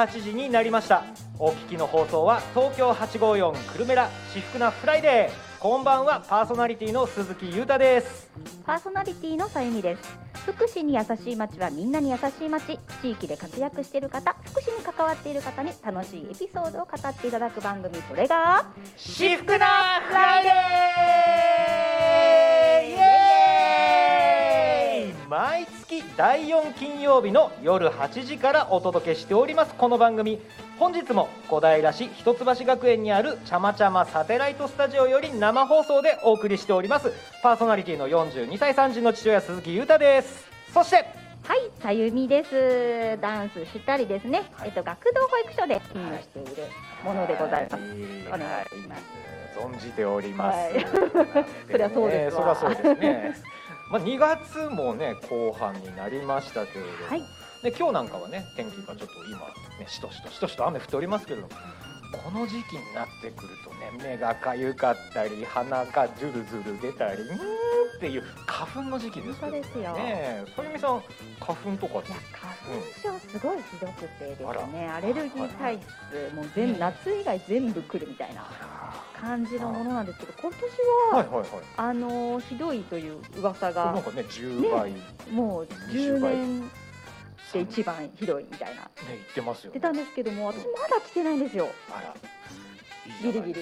[0.00, 1.04] 8時になりました。
[1.38, 5.60] お聞きの放送は東京854くるめら至福なフライデー。
[5.60, 8.30] こんばんはパーソナリティの鈴木裕太です。
[8.64, 10.18] パーソナリティのさゆみです。
[10.46, 12.78] 福祉に優しい街はみんなに優しい街。
[13.02, 17.94] 地域で活躍している方福祉に関わっている方に楽しいエピソードを語っていただく番組。
[18.08, 18.64] それが
[18.96, 21.89] 至福なフライデー
[25.30, 29.76] 毎月第4金曜日の夜8時からお届けしております。
[29.76, 30.40] この番組
[30.76, 37.12] 本日も小平市一橋学園にあるちゃまちゃまサテライトスタジオより生放送でお送りしております。
[37.44, 40.50] パーソナリティの42歳3児の父親鈴木裕太です。
[40.74, 41.02] そしては
[41.54, 43.16] いさゆみです。
[43.20, 46.68] ダンスしたりですね、えっと学童保育所で勤務している
[47.04, 47.84] ものでございます、
[48.26, 49.02] お願いします。
[49.56, 50.86] 存じております、はい。
[51.70, 52.56] そりゃそうですわ。
[52.56, 53.59] そりゃそうですね
[53.90, 57.22] まあ2月もね後半になりましたけれども、はい。
[57.62, 59.38] で今日なんかはね天気がちょっと今
[59.78, 61.52] ねしとしとしとしと雨降っておりますけれども
[62.12, 67.38] この時期になってくるとね目がかゆかったり鼻がズルズル出たりうーんっ
[68.00, 69.92] ていう花粉の時期ですけど本当ですよ。
[69.94, 71.02] ねえそゆみさん
[71.40, 78.46] 花粉とかいや花粉症すごいひどくてですねアレルギー体質もう全夏以外全部来るみたいな
[79.20, 80.62] 感じのものなんですけど今年
[81.12, 81.48] は、はいはいはい。
[81.76, 84.92] あのーひどいという噂がなんかね10倍。
[84.92, 86.68] ねもう10 20
[87.52, 88.90] 倍年で一番ひどいみたいな。
[89.06, 91.68] 言ってますよ、ね、出たんですけども私まだ来てないんですよ。
[91.90, 92.14] あら。
[93.22, 93.60] ギリギリ。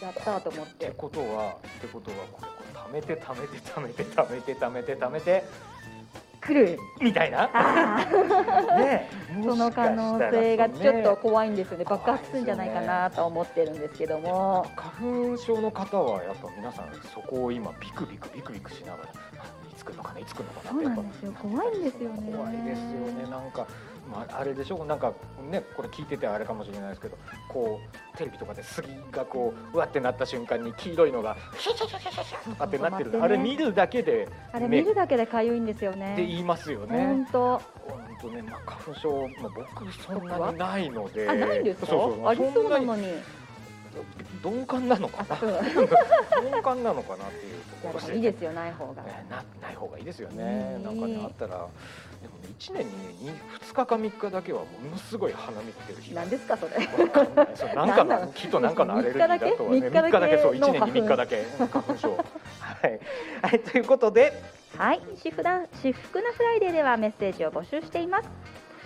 [0.00, 5.44] やったと思っっててことはってことはこれこれ貯めて貯めて貯めて貯めて貯めて貯めて
[6.40, 6.78] 来る。
[7.00, 7.46] みたいな。
[8.78, 9.08] ね
[9.44, 11.84] その可能性がちょっと怖いんですよね。
[11.84, 14.66] 爆発するんじゃないかなと思ってるんですけども。
[14.74, 19.04] 花粉症の方はやっぱ皆さんそこを今ビクビクビクビクしながら。
[19.04, 22.32] いつ来るのかないつ来るのかなそうなんですよ怖いんですよね。
[22.36, 22.84] 怖いですよ
[23.24, 23.30] ね。
[23.30, 23.66] なんか、
[24.10, 25.12] まあ、あれでしょなんか
[25.50, 27.16] ねこれ聞いててあれかもしれないですけど
[27.48, 27.80] こ
[28.14, 33.04] うテレビとかで杉がこううわってなった瞬間に黄色いのがシャシャシャシャシャシャとかってなってる。
[33.04, 37.06] そうそうそうあれ見るだけであれね見るだけで痒いんですよってね言いますよね。
[37.06, 37.40] 本当。
[37.50, 37.62] 本
[38.20, 41.28] 当ね、まあ、花粉症、まあ、僕そんなにないので。
[41.28, 41.86] あないんですか？
[41.86, 43.06] そうそうありそうなのに
[44.42, 45.36] 鈍感なのかな？
[46.40, 48.08] 鈍感なのかなっていうところ。
[48.08, 49.02] もいいですよない方が。
[49.02, 50.82] ねなない方がいいですよね、うん。
[50.84, 53.30] なんかねあったらでもね1年に
[53.60, 56.72] 2日か3日だけはものすごい鼻水出る日が何ですかそれ。
[57.54, 58.32] そうなんかのの？
[58.32, 60.10] きっとなんかのアレルギーだとはね三日だけ？
[60.10, 61.44] 三日だけそう1の年に3日だけ。
[61.58, 62.16] 花粉症。
[62.16, 63.00] はい、
[63.42, 64.42] はい、ということで。
[64.78, 68.28] はい、私服な私服なフライデーではメッセージを募集しています。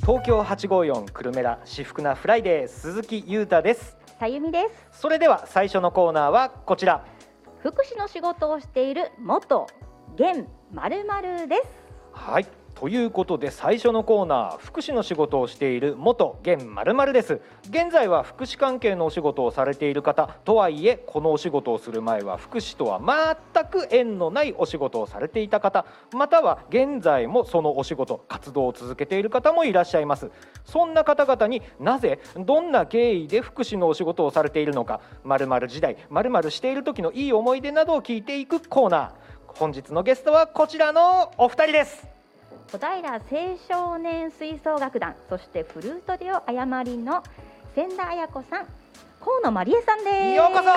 [0.00, 3.96] 東京854くるめら至福なフライデー鈴木裕太です。
[4.18, 5.00] さゆみです。
[5.00, 7.04] それでは最初のコーナーはこちら。
[7.60, 9.68] 福祉の仕事をしている元
[10.16, 11.62] 現まるです。
[12.12, 17.40] はいということで最初のコーナー福祉の仕事をしている元現まるです。
[17.68, 23.00] 現在は福祉関係のお仕事をされている方とはいえこのお仕事をする前は福祉とは
[23.54, 30.30] 全く縁のないお仕事をされていた方または現在もそのお仕事活動を続けている方もいらっしゃいます。
[30.64, 39.10] そんな方々になぜどんな経緯で福祉のお仕事をされているのかまる時代まるしている時のいい思い出などを聞いていくコーナー。
[39.46, 42.13] 本日のゲストはこちらのお二人です。
[42.70, 47.22] 小平青少年吹奏楽団そしてフルートデオ誤りの
[47.74, 48.66] 千田彩子さん
[49.24, 50.16] 河野真理恵さんです。
[50.36, 50.64] ようこそ。
[50.64, 50.68] ようこそ。
[50.68, 50.74] お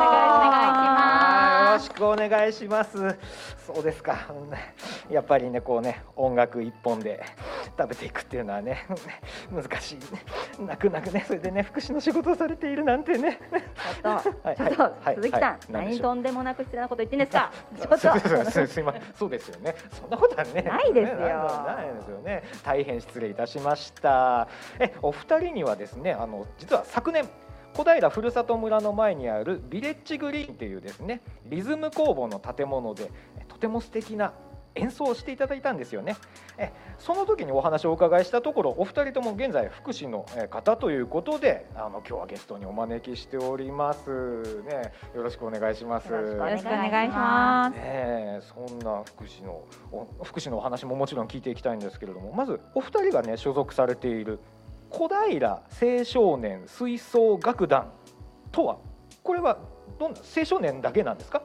[0.00, 0.98] 願いします。
[0.98, 1.03] よ
[1.74, 3.16] ろしくお願いします。
[3.66, 4.28] そうですか。
[5.10, 7.22] やっぱりねこうね音楽一本で
[7.76, 8.86] 食べていくっていうのはね
[9.50, 9.94] 難しい。
[9.96, 10.04] ね
[10.60, 11.24] 泣く泣くね。
[11.26, 13.40] それでね福祉の仕事をされているなんてね。
[14.02, 17.52] ちょっと、はいちょっと、はい鈴木さん、はい何とんでもなく失礼なこと言ってんですか？
[17.76, 17.98] ちょっと、
[18.50, 19.02] すすすいません。
[19.18, 19.74] そうですよね。
[19.92, 21.16] そんなことはねないですよ。
[21.18, 22.44] ないですよね。
[22.62, 24.46] 大変失礼いたしました。
[24.78, 27.28] えお二人にはですねあの実は昨年
[27.74, 33.10] 小平ふるさと村の前にあるビレッジグリーンっていうですねリズム工房の建物で
[33.48, 34.32] とても素敵な
[34.76, 36.16] 演奏していただいたんですよね。
[36.58, 44.62] えその時にお話をお伺いしたところお二人とも現在福祉のえ方ということであの今日はゲストにお招きしております。
[44.62, 46.12] ねよろしくお願いします。
[46.12, 47.74] よろしくお願いします。
[47.74, 49.62] ねえそんな福祉の
[49.92, 54.40] お福祉のお話ももちろん聞いていきたいんですけれどもまずお二人がね所属されている
[54.96, 57.90] 小平青少年吹奏楽団
[58.52, 58.76] とは？
[59.24, 59.58] これは
[59.98, 61.42] どんな青少年だけなんですか？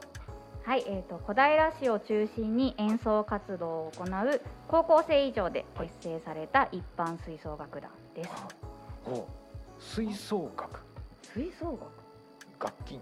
[0.62, 8.30] はい、えっ、と小平市を中心に演奏活動を行う高校生以上で結成された一般吹奏楽団です。
[9.06, 9.26] お
[9.80, 10.80] 吹奏楽。
[11.34, 11.90] 吹奏楽？
[12.62, 13.00] 楽器、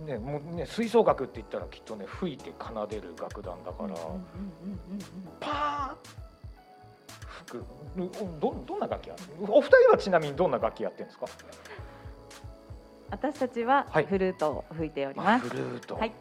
[0.00, 3.94] うんねもうね吹奏楽って言ったらきっとね吹いて奏でる楽団だから、
[5.40, 6.35] パー
[7.46, 7.64] く
[7.96, 9.16] うんどどんな楽器や？
[9.48, 11.26] お二人はちなみにどんな楽器やってるんですか？
[13.10, 14.06] 私たちははい。
[14.06, 15.48] フルートを吹いておりあます。
[15.48, 16.12] フルート、はい。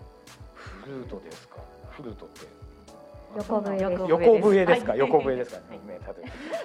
[0.56, 1.56] フルートですか？
[1.92, 2.42] フルートって
[3.36, 3.84] 横笛です。
[4.10, 5.00] 横横笛ですか、はい。
[5.00, 5.62] 横笛ですか？
[5.88, 6.00] ね、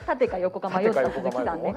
[0.06, 0.28] 縦。
[0.28, 1.74] か横かば迷った鈴木さんね。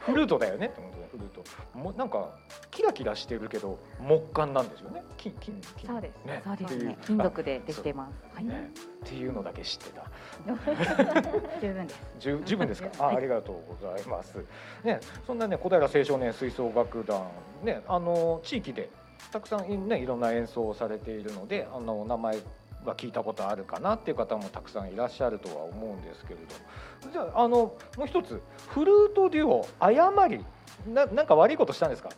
[0.00, 0.66] フルートだよね。
[0.66, 1.44] って思ってフルート。
[1.78, 2.28] もうなんか
[2.70, 5.02] キラキラしてるけど木管なんですよね。
[5.16, 6.24] 金金金そうです。
[6.24, 6.42] ね。
[6.44, 6.98] そうですね。
[7.02, 8.34] 金属でできてます。
[8.34, 8.44] はい。
[8.44, 8.70] ね。
[9.04, 10.04] っていうのだけ知ってた。
[11.60, 12.00] 十分です。
[12.18, 12.90] 十十分ですか？
[13.06, 14.44] あ、ありがとうございます。
[14.84, 17.22] ね、そんなね小平青少年吹奏楽団
[17.62, 18.88] ね、あの地域で
[19.32, 22.36] たくさんねいろんな演奏をされているので、あの名前
[22.84, 27.56] は聞いたことあるかなっていう方もたくさんいらっしゃるとは思うんですけれど、じゃああの
[27.96, 30.44] もう一つフルートデュオ誤り。
[30.88, 32.08] ななんか悪いことしたんですか？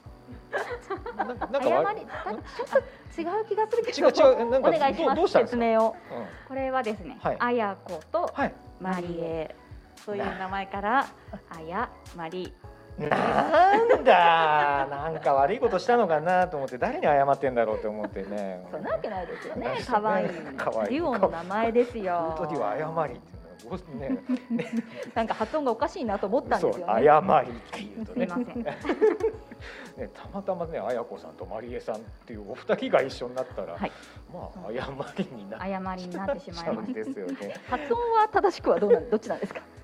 [1.16, 2.38] ななんか誤りだちょっ
[3.12, 5.32] と違う気がするけ違うど違うなんかお願いします。
[5.32, 5.96] 説明を。
[6.16, 6.26] うん。
[6.46, 7.36] これはですね、はい。
[7.40, 8.54] あやことはい。
[8.80, 9.56] マリエ、
[10.04, 11.08] そういう名前から
[11.50, 12.52] あやまり
[13.08, 18.66] なんだなんか悪いことしたのかなと思って誰に謝ってんだろうって思ってね。
[18.70, 19.68] そんなわけないですよね。
[19.68, 20.26] ね可愛い。
[20.26, 20.30] い。
[20.30, 22.34] デュオの名前ですよ。
[22.36, 24.24] ートデュオ誤りっていうのはどうね。
[25.14, 26.92] なんか発音がおかしいなと思ったんですよね。
[26.92, 28.26] 誤りっていうとね。
[28.26, 28.62] ません。
[29.96, 33.92] ねたまたまね綾子さんとマリエさんっていうお二人が一緒になったら、はい。
[34.32, 37.54] まあ誤りになっ誤りになってしまい うましんですよね。
[37.68, 39.60] 発音は正しくはどうなんどっちなんですか？
[39.60, 39.81] た。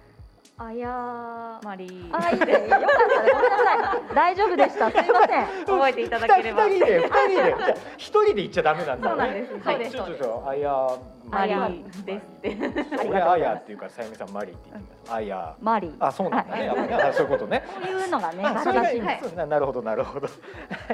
[0.60, 2.52] あやまりあいいね。
[2.52, 2.68] よかったね。
[2.68, 4.14] ごめんなさい。
[4.14, 4.90] 大丈夫でした。
[4.90, 5.46] すいません。
[5.66, 6.66] 覚えていただければ。
[6.66, 9.22] 二人で二人でじゃあ一人で言っちゃダメなんだよね。
[9.22, 9.64] そうなんです。
[9.64, 9.90] そうです。
[9.92, 10.88] ちょっとちょっとあや
[11.30, 12.56] まりあですって。
[13.06, 15.12] 俺あやっていうかさゆみさんマリって言ってます。
[15.12, 16.64] あやマリーあそうなんだね。
[16.66, 17.64] やそういうことね。
[17.66, 20.26] こういうのがねあそれが正しいんですななるほどなるほど。
[20.26, 20.32] は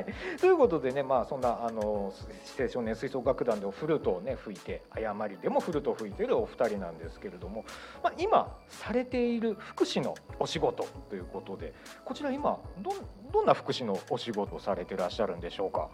[0.01, 2.13] いということでねまあそんなあの
[2.59, 7.65] 青少年吹奏楽団でフルートをね吹いて誤りでもフルートを吹いているお二人なんですけれども、
[8.03, 11.73] まあ今されている福祉のお仕事ということで
[12.05, 12.95] こちら今どん
[13.33, 15.89] どんな福祉のお仕事をされていらっしゃるんでしょうか？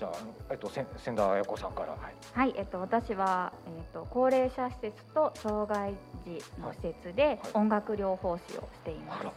[0.00, 0.12] じゃあ
[0.50, 1.90] えっと千田彩子さんから。
[1.90, 2.00] はい。
[2.32, 5.94] はい、えっと、私は、えっと、高齢者施設と障害
[6.24, 9.20] 児の施設で音楽療法士をしています。
[9.20, 9.30] あら。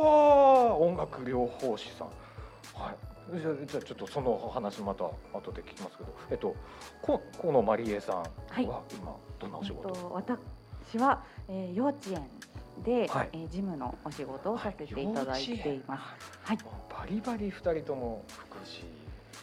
[0.00, 2.06] はあ、音楽療法士さん。
[2.80, 3.40] はい。
[3.40, 6.54] じゃあ、じゃあちょっとその話また後で聞きますけど、えっと、
[7.02, 9.88] こ、このマリエさんははい今どんなお仕事？
[9.88, 10.36] えっと
[10.92, 12.22] 私は、えー、幼稚園
[12.84, 16.38] で、はいえー、事務のお仕事をさせていただいています。
[16.44, 16.58] はい。
[16.88, 18.84] バリバリ二人とも福祉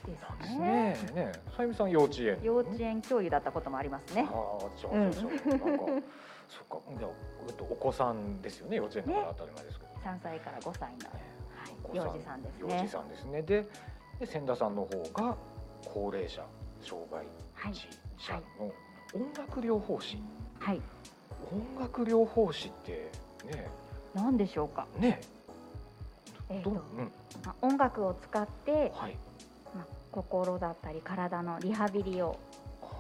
[0.06, 0.68] ですですね。
[1.16, 2.40] ねね、さゆみさん幼稚園。
[2.44, 5.86] 幼稚園教諭だったこともありますねああ、じゃあ、じゃあ、じゃあなんか。
[6.48, 7.12] そっか、じゃあ、
[7.48, 9.92] えっと、お子さんですよね、幼稚園だから当たり前ですけど。
[10.06, 10.98] 3歳から5歳の
[11.84, 13.42] お子幼児さんですね幼児さんですね。
[13.42, 13.68] で、
[14.20, 15.36] で千田さんの方が
[15.86, 16.44] 高齢者、
[16.82, 17.26] 障害
[17.56, 17.88] はい、児
[18.18, 18.72] 者の
[19.14, 20.18] 音楽療法士。
[20.60, 20.82] はい、
[21.52, 23.12] 音楽療法士って
[23.46, 23.68] ね、
[24.14, 24.88] 何でしょうか。
[24.98, 25.22] ね、
[26.50, 26.78] えっとうん、
[27.44, 28.92] まあ、音楽を使って、はい。
[28.94, 29.10] まあ、
[30.16, 32.40] 心だったり体のリハビリを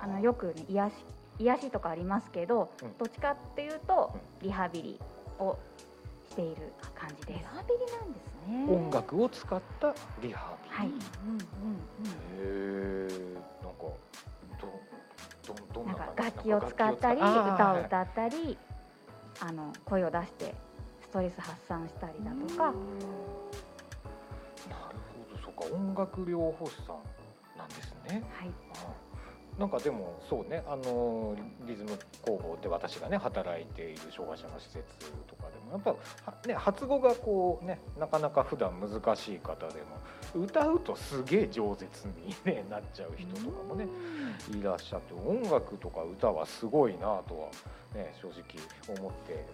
[0.01, 0.07] あ。
[0.07, 0.93] のよく、ね、癒し
[1.39, 2.98] 癒しとかありますけど、うん。
[2.98, 5.00] どっちかっていうとリハビリ
[5.39, 5.57] を
[6.29, 7.39] している感じです。
[7.39, 8.65] リハビリなんですね。
[8.69, 10.75] 音楽を使ったリハビリ。
[10.75, 11.75] はい、うんうん
[12.31, 13.79] へえ、なんか
[15.48, 18.57] どどどんななんか楽器を使ったり歌を歌ったり
[19.39, 20.55] あの声を出して
[21.01, 22.74] ストレス発散したりだとか
[25.56, 28.24] か、音楽療法士さんなんですね。
[28.34, 28.52] はい。
[28.74, 29.06] あ
[29.58, 31.36] なんかでもそうねあの
[31.66, 34.84] リズム工房で私がね働いている障害者の施設
[35.28, 39.76] とかでもやっぱはね発語がこうねなかなか普段難しい方で
[40.36, 41.86] も歌うとすげえ饒舌
[42.26, 43.88] に、ね、なっちゃう人とかもね
[44.52, 47.50] いらっしゃって音楽とか歌はすごいなとは
[47.94, 49.46] ね正直思って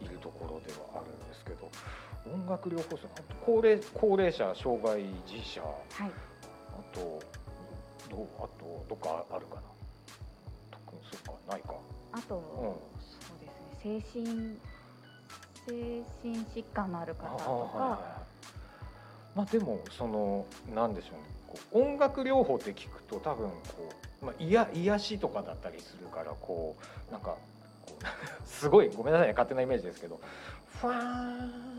[0.00, 1.68] いるところではあるんですけど
[2.26, 3.04] 音楽療法士
[3.44, 5.68] 高齢高齢者障害児者は
[6.06, 6.10] い。
[6.72, 7.20] あと
[8.10, 9.60] どうあとどっかあるかな？
[10.70, 11.74] とくそうかないか？
[12.12, 14.02] あと、そうですね。
[14.12, 14.58] 精神
[15.66, 18.28] 精神疾患のある方とか、はいはい
[19.36, 21.22] まあでもそのなんでしょうね。
[21.46, 23.54] こう音楽療法って聞くと多分こ
[24.22, 26.76] う、まあ、いや癒しとかだったりするからこ
[27.08, 27.36] うなんか
[27.86, 28.04] こう
[28.48, 29.34] すごいごめんなさいね。
[29.34, 30.18] 勝手なイメージですけど
[30.80, 30.94] ファー
[31.44, 31.77] ン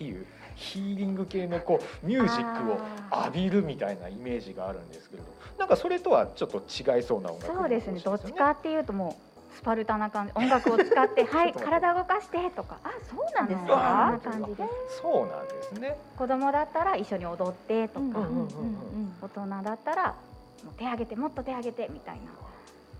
[0.00, 0.24] っていう
[0.56, 2.78] ヒーリング系のこうミュージックを
[3.24, 5.28] 浴びるみたいなイメージがあるんですけれど。
[5.58, 8.00] なんかそれとはちょっっと違いそうな音楽そうですね。
[8.00, 9.18] どっちかっていうとも
[9.52, 12.78] うスパルタな感じ音楽を使って はい体動かしてとか。
[12.82, 14.18] あそうなんですか？
[14.22, 14.64] そんな感じで。
[14.88, 15.98] すそうなんですね。
[16.16, 18.20] 子供だったら一緒に踊ってとか、
[19.20, 20.14] 大人だったら
[20.64, 22.22] もう手挙げてもっと手挙げてみたいな。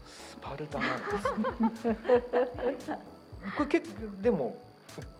[0.04, 0.84] スパルタな
[1.68, 1.96] んですね。
[3.56, 4.54] これ結構でも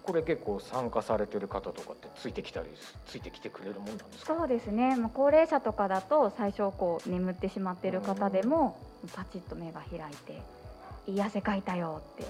[0.03, 2.69] これ結構参加されてる方とかってついてきたり
[3.07, 4.35] ついてきてくれるもんなんですか？
[4.37, 4.97] そうですね。
[4.97, 8.77] もう高齢者とかだと最初こう眠ってしまっている方でも
[9.15, 10.43] パチッと目が開いて
[11.07, 12.25] 「いい汗かいたよ」って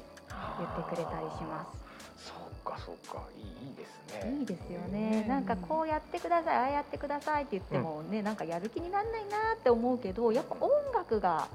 [0.59, 1.81] 言ってくれたりします。
[2.29, 3.23] そうかそうか。
[3.37, 4.37] いいいいですね。
[4.39, 5.25] いいですよね。
[5.27, 11.49] なんかこうやってくださいああやってくださいって言ってもね、なんかやる気にならないなって思うけどやっぱ音楽が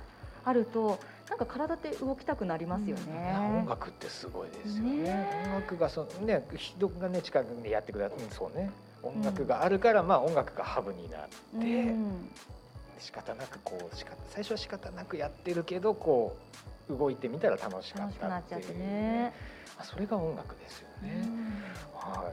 [0.43, 0.97] あると
[1.29, 3.65] なんか体って動きたくなりますよいや音ね。
[3.67, 4.97] 楽ってすごいですよね。
[5.03, 5.27] ね。
[5.47, 8.69] 音楽がそのね人がね近くでやってくださいそうね。
[9.01, 11.61] 音楽があるから、まあ音楽がハブになって、う
[11.95, 12.29] ん。
[12.99, 16.35] 仕方なくこうしか最初は仕方なくやってるけどこ
[16.89, 19.33] う動いてみたら楽しかったっいうってちゃってね。
[19.77, 21.27] あそれが音楽ですよね。
[21.27, 22.19] うん。
[22.23, 22.31] は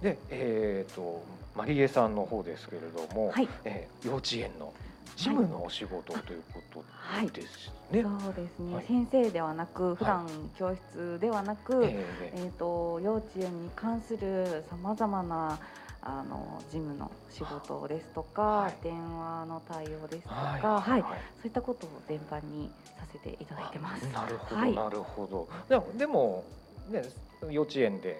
[0.00, 0.02] い。
[0.04, 1.22] で、えっ、と
[1.56, 3.48] マリエさんの方ですけれども、はい。
[3.64, 4.72] えー幼稚園の
[5.16, 8.02] 事務のお仕事ということはいですね。
[8.02, 8.84] そうですね、はい。
[8.86, 10.26] 先生ではなく普段
[10.56, 15.58] 教室ではなく、ええー、と幼稚園に関するさまざまな
[16.02, 18.74] あの事務の仕事ですとか、はい。
[18.82, 20.60] 電話の対応ですとか、はい。
[20.60, 21.02] はい。
[21.02, 24.04] そういったことを全般にさせていただいてます。
[24.12, 24.74] なるほど、はい。
[24.74, 25.48] なるほど。
[25.68, 26.44] でもでも
[26.88, 27.04] ね
[27.50, 28.18] 幼稚園で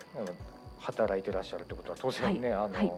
[0.78, 2.92] 働いてらっしゃるってことは当然ね、あの、はい。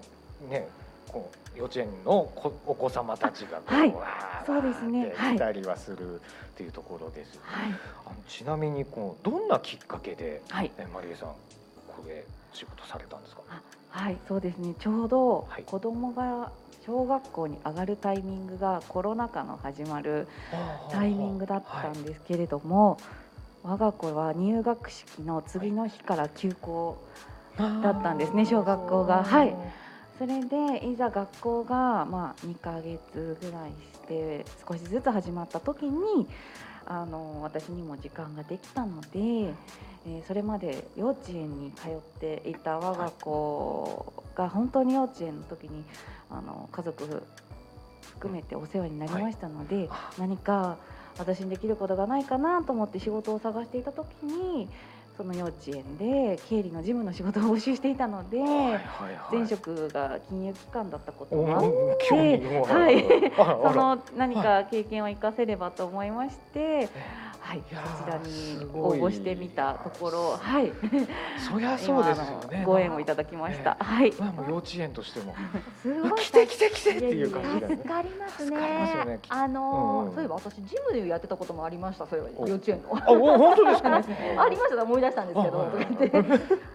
[0.48, 0.68] ね
[1.12, 3.92] こう幼稚園のこお子様たちがこう、はい。
[3.92, 5.06] わーそうですね。
[5.06, 5.36] わーってはい。
[5.36, 6.18] 来たりはするっ
[6.56, 7.38] ていうところです。
[7.42, 7.74] はい、
[8.06, 10.70] あのちなみにこうどんなきっかけで、はい。
[10.78, 11.36] えマリエさんこ
[12.06, 13.42] れ仕事されたんですか？
[13.90, 14.74] はい、そうですね。
[14.78, 15.62] ちょうどはい。
[15.64, 16.50] 子供が
[16.86, 20.26] 小学校に上がるタイミングがコロナ禍の始まる
[20.90, 22.98] タイミングだったんですけれども、
[23.62, 26.96] 我が子は入学式の次の日から休校
[27.56, 29.22] だったんですね小学校が。
[29.22, 29.54] はい
[30.22, 36.28] それでいざ学校がまあ2ヶ月ぐらいして少しずつ始まった時に
[36.86, 45.84] あの私にも時間ができたので、えーそれまで幼稚園に通っていた我が子が本当に幼稚園の時に
[46.30, 47.24] あの家族
[48.14, 50.76] 含めてお世話になりましたので、あ何か
[51.18, 54.68] 私にできることがないかなと思って仕事を探していた時に
[55.16, 58.38] その幼稚園で経理の事務の仕事を募集していたので。
[59.30, 62.38] 前職が金融機関だったことおもあって
[62.72, 63.04] はい。
[63.36, 66.88] その何か経験を生かせればと思いまして、
[67.42, 70.72] はい、こちらに応募してみたところ、はい、
[71.50, 73.76] そりゃそうですよね ご縁をいただきました。
[73.80, 75.34] はい、まあもう幼稚園としても
[75.82, 77.68] すごい来て来て来てっていう感じだ。
[77.68, 79.20] 助かりますねね。
[79.28, 82.06] あのそういえば私ジムでやってたこともありました。
[82.06, 82.96] そういえおば幼稚園の。
[82.96, 83.96] あ、お本当ですか？
[83.98, 85.68] ありました思い出したんですけど。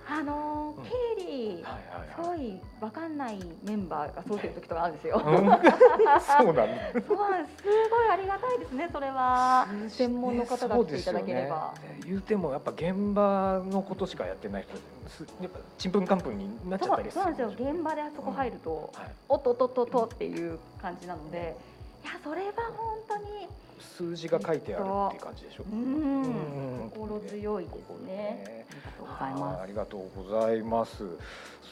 [0.10, 0.74] あの
[1.18, 2.38] 経理はいすはいはい。
[2.38, 5.22] ごいわかんないメンバーがそうしてる時とかあるんですよ。
[5.26, 5.62] うんそうなんす
[7.02, 8.90] すごいありがたいですね。
[8.92, 11.74] それは専門の方が来ていただければ。
[11.82, 14.78] ね言うてもやっぱ現場のことしかやってない人
[15.10, 17.72] すやっぱちんぷんかんぷんになっちゃったりするそうなんですよ。
[17.72, 21.56] 現場であそこ入ると、はい、おっとっとっとっとっていう感じなので、
[22.04, 23.48] いやそれは本当に
[23.80, 25.76] 数字が書いてあるっていう感じでしょう。
[25.76, 26.22] うん。
[26.22, 28.66] ん心強いですね。
[28.70, 29.62] ありがとうございます。
[29.62, 31.04] ありがとうございます。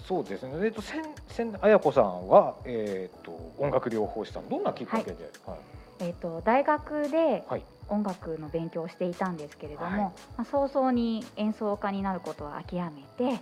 [0.08, 0.66] そうですね。
[0.66, 4.50] えっと千千綾子さんはえっ、と音楽療法士さん。
[4.50, 5.58] どんなきっかけで、はい。
[6.00, 7.64] えっと大学ではい。
[7.88, 10.00] 音楽の勉強をしていたんですけれども、はい。
[10.00, 13.40] まあ、早々に演奏家になることは諦めて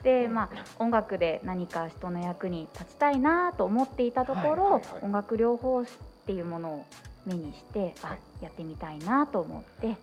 [0.02, 0.48] で、まあ、
[0.78, 5.04] 音楽で何か人の役に立ちたいなと思っていたところ、はいはいはい。
[5.04, 6.84] 音楽療法士っていうものを
[7.26, 7.92] 目にして、はい。
[8.02, 9.96] あやってみたいなと思って、はい。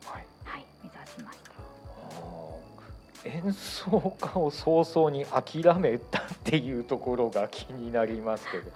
[0.44, 1.50] はい、目指しました。
[3.26, 8.74] 演奏家を早々に諦めたっていうところが気になりますけど やっ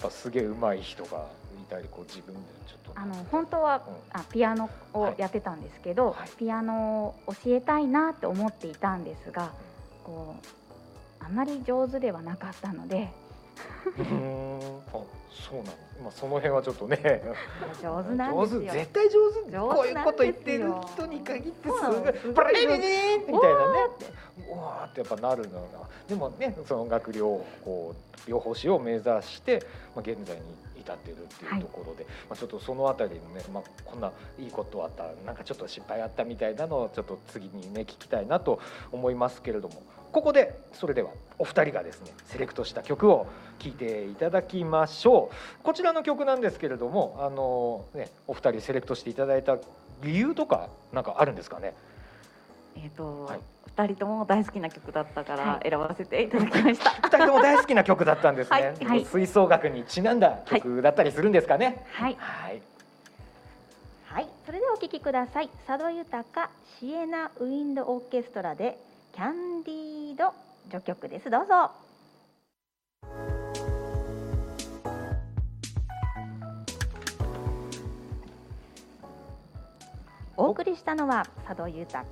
[0.00, 1.26] ぱすげえ上手い人が
[1.60, 3.00] いたりこう自分でちょっと。
[3.00, 4.20] あの本当はうん。
[4.20, 6.30] あピアノをやってたんですけど、はい。
[6.36, 9.52] ピアノを教えたいなって思っていたんですが
[10.04, 13.12] こうあまり上手ではなかったので
[13.98, 14.58] うーん。
[14.58, 15.00] あ
[15.30, 15.68] そうなの。
[16.02, 17.22] まあその辺はちょっとね。
[17.82, 18.60] 上手なんですよ。
[18.60, 18.78] 上手。
[18.78, 19.50] 絶対上手。
[19.50, 23.78] 上手こういうこと言ってる人に限ってすごいプレレレレみたいなね。
[24.50, 27.94] おうわーってやっぱなるのがでもねその音楽療法
[28.26, 29.62] 療法士を目指して、
[29.94, 30.42] まあ、現在に
[30.88, 39.82] 至っているっていうところで、まあ、ちょっとそのあたりのね、まあ、こんないいことあったなんかちょっと失敗あったみたいなのをちょっと次にね聞きたいなと思いますけれども。
[40.10, 43.26] ここでそれではお二人がですねセレクトした曲を
[43.58, 45.62] 聴いていただきましょう。
[45.62, 49.58] こちらの曲なんですけれどもあの、ね、お二人セレクトしていただいた
[50.02, 51.74] 理由とかなんかあるんですかね？
[52.82, 53.40] えっ、と、はい。
[53.66, 55.70] 二人とも大好きな曲だったかはい。
[55.70, 56.90] ら選ばせていただきました。
[57.06, 58.84] 二人とも大好きな曲だったんですね、はい。
[58.84, 59.04] はい。
[59.04, 61.84] 吹奏楽にちなんだ曲だったりするんですかね。
[61.92, 62.16] はい。
[62.18, 62.62] はい。
[64.06, 65.50] はい、それではお聴きください。
[65.66, 68.78] 佐渡豊シエナウィンドオーケストラで
[69.12, 70.32] キャンディード
[70.70, 71.30] 序曲です。
[71.30, 71.87] どうぞ。
[80.40, 82.04] お送りしたのは佐渡豊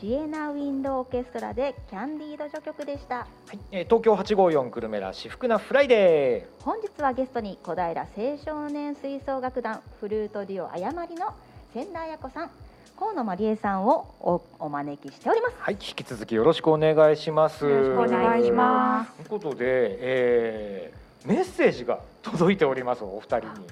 [0.00, 3.18] シエナウィンドオーケストラでキャンディード序曲でした。
[3.18, 11.32] はいえー東京854久留米ら至福なフライデ本日はゲストに小平青少年吹奏楽団フルートデュオ誤りの
[11.72, 12.50] 千田彩子さん。
[12.98, 15.54] 河野真理恵さんをおお招きしております。
[15.54, 17.64] ーはい引き続きよろしくお願いします。
[17.64, 19.12] よろしくお願いします。
[19.12, 19.56] ということで、
[20.00, 23.66] えーメッセージが届いておりますお二人に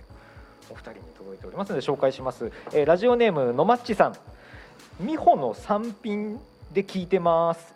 [0.71, 4.17] お二人に届いておりますので紹介します、えーラジオネームのまっちさん。
[5.01, 6.41] 美穂の三品
[6.73, 7.75] で聞いてます。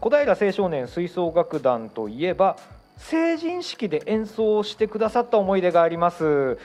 [0.00, 2.56] 小平青少年吹奏楽団といえば
[2.98, 6.58] 成人式で演奏してくださった思い出があります。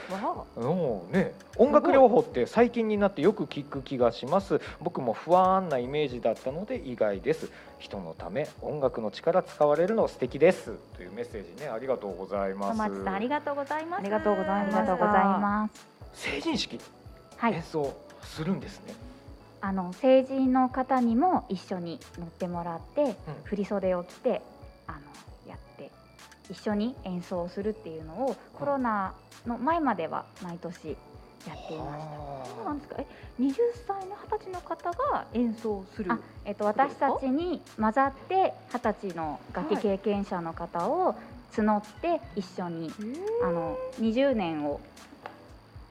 [0.58, 4.60] おね、音楽療法って最近になってよく聞く気がします。
[4.82, 7.50] 僕も不安なイメージだったので意外です。
[7.80, 10.74] 人のため音楽の力使われるの素敵です。
[10.96, 11.70] というメッセージね。
[11.70, 12.78] ありがとうございます。
[12.78, 14.00] 小松さんありがとうございます。
[14.00, 15.88] ありがとうございましたありがとうございます。
[16.13, 16.80] 成人式？
[17.38, 17.54] はい。
[17.54, 18.94] 演奏するんですね、
[19.62, 23.14] あの成人の方にも一緒に乗ってもらって、うん。
[23.44, 24.42] 振り袖を着て
[24.88, 25.00] あの
[26.50, 29.14] 一緒に演奏するっていうのをコロナ
[29.46, 30.90] の前までは毎年
[31.48, 32.06] やっていまし
[32.46, 32.56] た。
[32.56, 32.96] そうなんですか？
[33.00, 33.06] え
[33.40, 33.53] 20
[33.88, 41.16] 歳の20歳の方が演奏するあえっと、私たちに混ざって二十歳の楽器経験者の方を
[41.53, 42.92] 募って一緒に、
[43.44, 44.79] あの20年を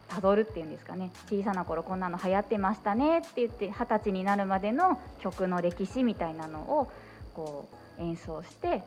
[0.09, 1.11] たどるっていうんですかね。
[1.31, 6.91] 小さな頃こんなの流行ってましたねって言って二十歳になるまでの曲の歴史みたいなのを
[7.35, 8.83] こう演奏して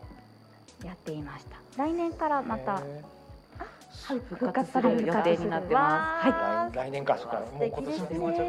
[0.83, 6.29] やっていました来年からまたへ復活する予定になってます。
[6.29, 6.71] はい。
[6.71, 8.43] ー来来年かそうかもう今年も素敵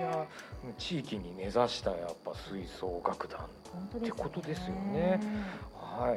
[0.00, 0.26] な
[0.78, 3.40] 地域に根ざしたやっぱ吹奏楽団
[3.96, 5.20] ってことですよね。
[5.74, 6.12] はい、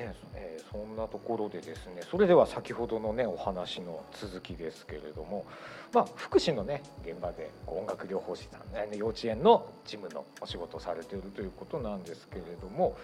[0.00, 5.44] ねえーそんなところでですねそれでは先ほどのねお話の続きですけれども、
[5.92, 12.96] まあ、福祉のね現場で音楽療法士さん、ね、幼稚園の事務のお仕事をされているということなんですけれども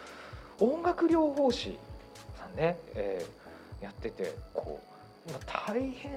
[0.60, 1.78] 音楽療法士
[2.38, 3.36] さんね、えー
[3.84, 4.80] やっててこ
[5.28, 6.12] う、まあ、大変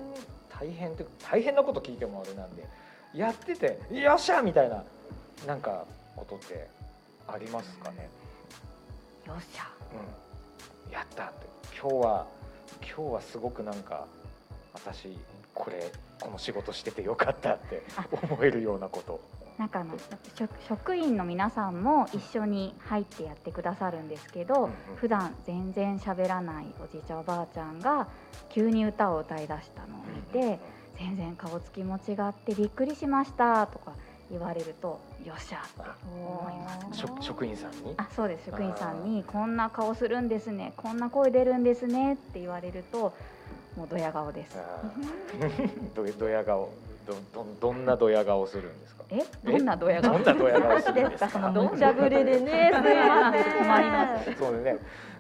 [0.50, 2.64] 大変って大変なこと聞いてもあれなんで
[3.14, 4.82] やってて「よっしゃ!」みたいな
[5.46, 5.84] なんか
[6.16, 6.68] ことって
[7.28, 8.10] ありますかね？
[9.28, 9.70] よっしゃ。
[10.88, 11.48] うん、やったって。
[11.80, 12.26] 今日は
[12.82, 14.08] 今日はすごくなんか
[14.74, 15.18] 私
[15.54, 17.84] これこの仕事しててよかったって
[18.32, 19.20] 思えるようなこと
[19.60, 19.94] なんかあの
[20.36, 24.72] 職職員の皆さんも一緒に入ってやってくださるんですけど、うんうん。
[24.96, 28.08] 普段全然喋らないおじいちゃんおばあちゃんが
[28.50, 30.60] 急に歌を歌い出したのを見て、
[30.98, 33.92] 全然顔つきも違ってびっくりしましたとか
[34.32, 36.86] 言われるとよっしゃって思います。
[36.86, 36.88] ね。
[36.94, 37.96] 職職員さんに？
[37.98, 38.46] あそうです。
[38.46, 43.14] 職員さんにこんな顔するんですねこんな声出るんですねって言われると
[43.76, 44.58] もうドヤ顔です。
[44.58, 45.94] あー。
[45.94, 46.70] どどや顔
[47.10, 49.04] どどどんなどや顔するんですか？
[49.10, 49.24] え？
[49.44, 50.14] どんなドヤ顔？
[50.14, 52.72] どんなどや顔するんでですすかかその無茶ぶりでね。
[52.72, 53.44] すいません。
[53.58, 54.36] 困ります。
[54.38, 54.78] そうね。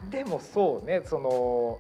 [0.09, 1.79] でもそうねその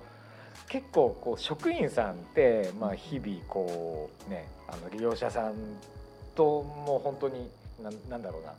[0.67, 5.53] 結構こう職員さんって、まあ、日々こうねあの利用者さん
[6.35, 7.49] ともう本当に
[7.81, 8.53] なんなんだろうな。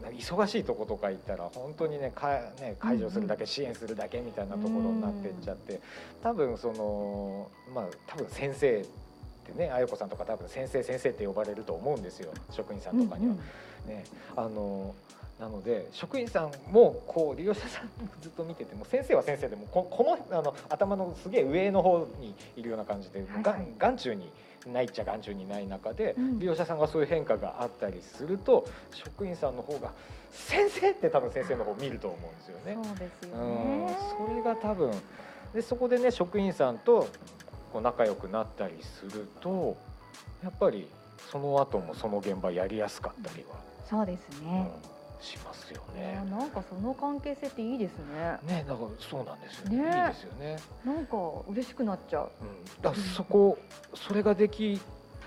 [0.00, 2.28] な忙しいとことか行ったら本当にねか
[2.60, 5.80] ね解除するだけ支援するだけみたいなところになってっちゃって
[6.22, 8.86] 多分そのまあ多分先生
[9.52, 13.34] ってねあゆこさんとか多分先生先生って呼ばれると思うんですよ職員さんとかには。
[13.86, 14.04] ね、
[14.36, 14.94] あの
[15.38, 17.88] なので職員さんもこう利用者さん
[18.20, 24.30] ずっと見てても先生は先生でもここのあの頭のすげえ上の方にいるような感じで、はいがん眼中に
[24.66, 29.92] ないっちゃ眼中にない中で、うん利用者さんがそういう変化があったりすると職員さんの方が
[30.32, 32.76] 「先生!」って多分先生の方見ると思うんですよね。
[32.82, 33.96] そうですようんね
[34.28, 34.90] それが多分
[35.54, 37.06] でそこでね職員さんと
[37.72, 39.76] こう仲良くなったりすると
[40.42, 40.88] やっぱり
[41.30, 43.56] その後もその現場やりやすかったりは、
[43.88, 44.70] そうですうんね。
[45.20, 46.24] しますよあね。
[46.30, 50.56] なんかその関係性っていいですねねだからそうなんですよねねいいですよね。
[50.84, 51.16] なんか
[51.48, 52.30] 嬉しくなっちゃう
[52.76, 53.58] うん、だそこ
[53.94, 54.80] それができ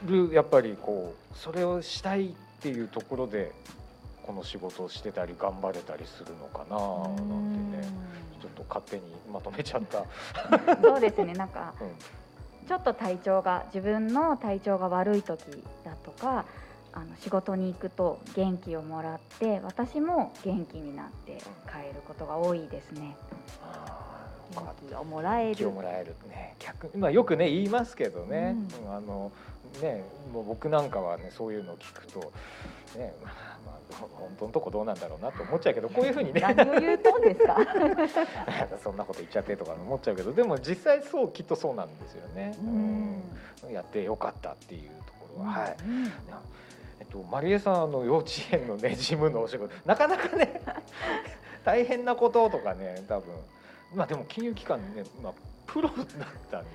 [0.06, 3.52] るやっぱりこうそれをしたいっていうところで
[4.24, 7.94] この仕事をしてたり頑張れたりするのかななんてね
[8.42, 10.06] ちょっと勝手にまとめちゃった。
[10.82, 11.34] そうですね。
[11.34, 11.88] なんかうん
[12.68, 15.42] ちょっと体調が自分の体調が悪い時
[15.84, 16.46] だとか。
[16.94, 23.16] あの仕事に行くと元気をもらって私も元気になって帰ることが多いですね。
[24.54, 29.32] 元気をもらえるもらえるね逆まあよくね言いますけどね、ううんあの
[29.82, 30.04] ね
[30.34, 32.20] もう僕なんかはねそういうのを聞くと
[32.98, 33.34] ねまあ、
[33.66, 37.58] まあ、本当のとこどうなんだろうなと思っちゃうけどこういうふうにね何を言うとんですか？
[38.84, 43.24] そんなこと言っちゃってとか思っちゃうけどでも実際そうきっとそうなんですよね、うん。
[43.64, 45.76] うんやってよかったっていうところは、はい。
[45.86, 46.06] うん
[47.00, 49.74] えっと、マリエさんあの幼稚園のね 事務のお仕事。
[49.86, 50.62] なかなかね
[51.64, 53.34] 大変なこととかね多分。
[53.94, 55.34] まあでも金融機関ね、まあ、
[55.68, 55.98] プロだっ
[56.50, 56.70] たんで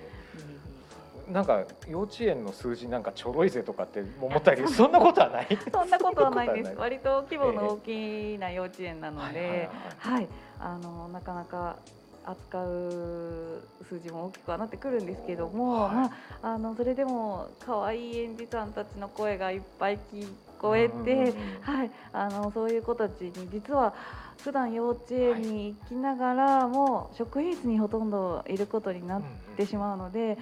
[1.30, 5.58] なんか幼稚園の数字なんかちょろいぜとかって思ったり そんなことはない。
[5.72, 6.74] そんなことはないです。
[6.76, 10.28] 割と規模の大きな幼稚園なので、はい、
[10.60, 11.76] あのなかなか
[12.24, 15.92] 扱う数字も大きくはなってくるんですけども、はい。
[15.92, 16.10] まあ
[16.54, 23.94] あのそれでも可愛い園児さんたちの声がいっぱい聞こえて、はい、あのそういう子たちに実は
[24.42, 29.22] 普段幼稚園に行きながらも職員室にほとんどいることになっ
[29.56, 30.38] てしまうので、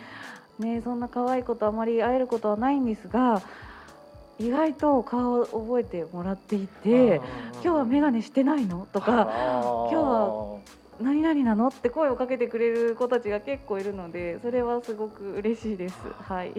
[0.59, 3.43] ね、そんな可愛い子とあまり会えることはないんですが
[4.39, 7.21] 意外と顔を覚えてもらっていて
[7.63, 9.29] 「今日は眼鏡してないの?」とか
[9.91, 10.59] 今日は
[11.01, 15.97] 「何々なの?」って声をかけてくれる子たちが結構いるのでそれはすごく嬉しいです。
[16.23, 16.53] はい。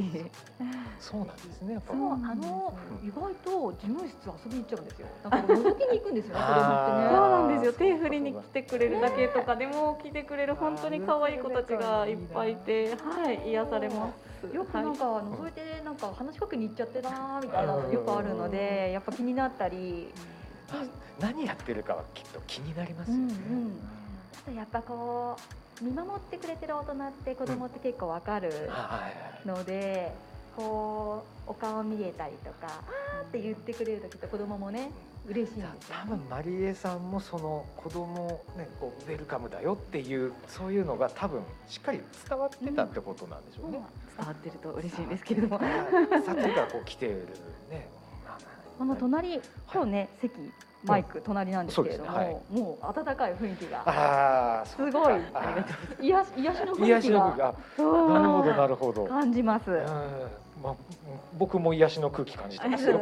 [0.99, 1.73] そうなんですね。
[1.73, 2.39] やっぱそうあなん。
[2.39, 5.07] ですの意外と事務室遊びに行っちゃうんですよ。
[5.23, 7.73] だから覗きに行くんですよね そうねなんですよ。
[7.73, 14.09] 手振りに来てくれるだけとかでも来てくれる本当に可愛い子たちがいっぱいいて、はい、癒されま
[14.41, 14.55] す。
[14.55, 15.51] よくなんか覗い。
[15.51, 20.13] てなんか話しかけに行っちゃってなーみたいなのよくあるのでやっぱ気になったり。
[20.71, 20.83] あ
[21.19, 23.79] 何やってるかはきっと気になりますよね、うんうん
[24.39, 25.37] あとやっぱこ
[25.81, 29.09] う見守ってくれてる大人って子供って結構わかるは
[29.43, 30.11] いので、
[30.55, 34.91] こうお顔見れたりとかあーって言ってくれる時と子供もね
[35.27, 35.95] 嬉しいんですよ。
[35.97, 43.79] あ多分マリエさんもその子供をねこうウェルカムだよっていうそういうのが多分しっかり伝わってたってことなんでしょうね。
[44.17, 45.59] 伝わってると嬉しいんですけれども。
[45.59, 45.65] さ
[46.31, 47.27] っきからこう来てる
[48.75, 48.79] ね。
[48.79, 49.41] この隣
[49.73, 50.31] 今日ね席
[50.83, 52.61] マイク隣なんですけれども、そうですね。
[52.61, 54.63] もう温かい雰囲気が。
[54.65, 55.15] すごい。
[55.99, 57.55] 癒し癒しの雰囲気が。
[57.77, 59.05] なるほどなるほど。
[59.05, 59.71] 感じます。
[60.57, 60.75] うんまあ
[61.37, 62.99] 僕も癒しの空気感じてますよ。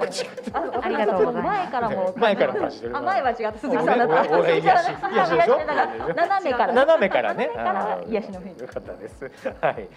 [0.53, 4.39] あありがとうございます前からも前から感じてるあ前は違った鈴木さんだ俺った。
[4.39, 5.57] 俺癒し 癒しでしょ？
[6.15, 7.49] 斜めから斜めからね。
[8.09, 9.31] 癒しの雰囲気よかったです。
[9.61, 9.87] はい。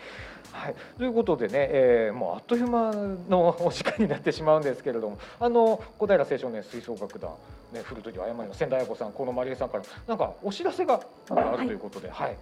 [0.52, 0.74] はい。
[0.98, 2.92] ということでね、えー、もうあっという間
[3.28, 7.30] のお時間になってしまうんですけれども、あの小平青少年吹奏楽団
[7.72, 12.28] ね古鳥誤りの仙台彩子さん、このマリエさんからなんかお知らせがあるということで、はい。
[12.28, 12.36] はい、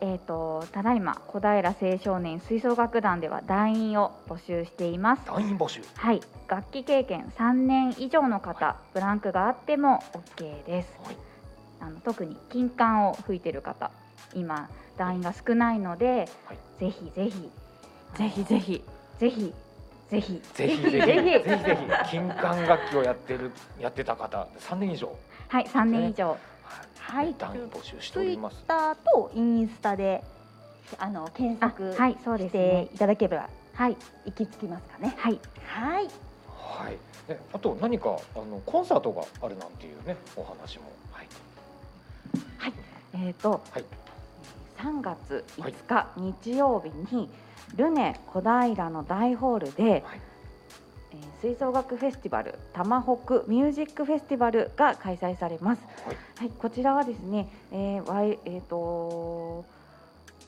[0.00, 5.26] えー、とただいま小平青少年吹奏楽団では団員を募集しています。
[5.26, 5.82] 団員募集。
[5.94, 10.02] はい、楽器経験3年以上の方、ブランクがあっても
[10.36, 10.92] OK です。
[11.04, 11.16] はい。
[11.80, 13.90] あの特に金管を吹いてる方、
[14.34, 17.50] 今団員が少ないので、はいぜひぜひ
[18.14, 18.82] ぜひぜひ
[19.18, 19.52] ぜひ
[20.08, 25.14] ぜひぜひぜひ ぜひぜひ金管楽器をやってるやってた方、三年以上。
[25.48, 26.36] はい3年以上
[26.98, 28.64] はい団員募集しておツイッります。
[28.66, 30.22] ターとインスタで
[30.98, 35.14] あの検あ索はいそうでしてすねいただければはい行き着きますかね。
[35.18, 36.08] はいはい。
[36.48, 36.96] はい。
[37.28, 40.84] で、あと何かあのコンサートがあるなんていうねお話も。
[41.12, 41.28] はい。
[43.14, 43.84] えーと、はい
[44.78, 47.30] 3月5日日曜日に
[47.76, 50.25] ルネ小平の大ホールで、はいえー
[51.40, 55.82] 吹奏楽フェスティバル「多摩北ミュージックフェスティバル」が開催されます。
[56.04, 56.16] はい。
[56.38, 59.64] はい、こちらはですね、えーワイえー、と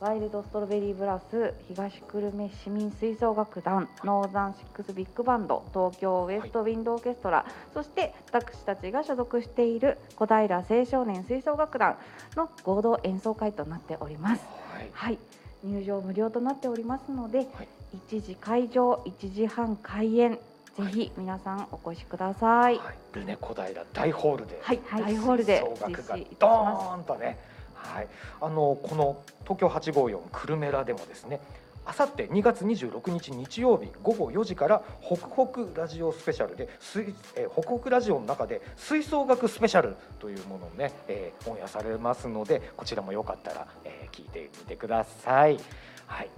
[0.01, 11.97] ワイルドストロベリーブラス東久留米市民吹奏楽団ノーザンシックスビッグバンド東京ウエストウィンドオーケストラ、そして私たちが所属している小平青少年吹奏楽団
[12.37, 14.47] の合同演奏会となっております。
[14.73, 14.91] はい。
[14.93, 15.19] はい、
[15.65, 17.69] 入場無料となっておりますので、はい
[18.09, 20.39] 1時会場1時半開演
[20.85, 22.79] ぜひ皆さんお越しください。
[22.79, 25.03] はい、ルネ小平大ホールで、はい、はい。
[25.03, 26.47] 大ホールで吹奏楽がド。
[26.49, 27.39] ーンとね、
[27.75, 28.09] ははい、
[28.41, 31.41] あのこの東京854クルメラでもですね
[31.85, 45.59] あさって2月26日日曜日午後4時から北北ラジオスペシャルで水、えー北北ラジオの中で吹奏楽スペシャルというものをね、えーオンエアされますのでこちらもよかったら、えー聞いてみてください。
[46.07, 46.31] はい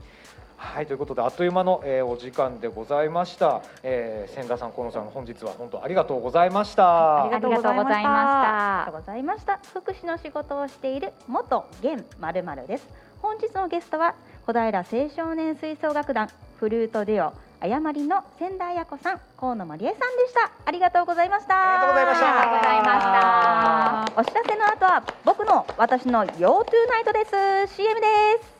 [0.62, 7.24] はいということであっという間の、えーお時間でございました、えー千田さん河野さん本日は本当ありがとうございました。
[7.24, 8.82] ありがとうございました。
[8.82, 9.58] ありがとうございました。
[9.72, 12.86] 福祉の仕事をしている元現まるまるです。
[13.22, 14.14] 本日のゲストは
[14.46, 20.50] 小平青少年吹奏楽団フルートデュオ誤りの仙台彩子さん河野まりえさんでした。
[20.64, 21.54] ありがとうございました。
[21.56, 22.42] ありがとうございました。
[22.42, 24.20] ありがとうございました。
[24.20, 27.24] お知らせの後は僕の私の腰痛ナイトで
[27.66, 27.74] す。
[27.74, 28.06] CM で
[28.42, 28.59] す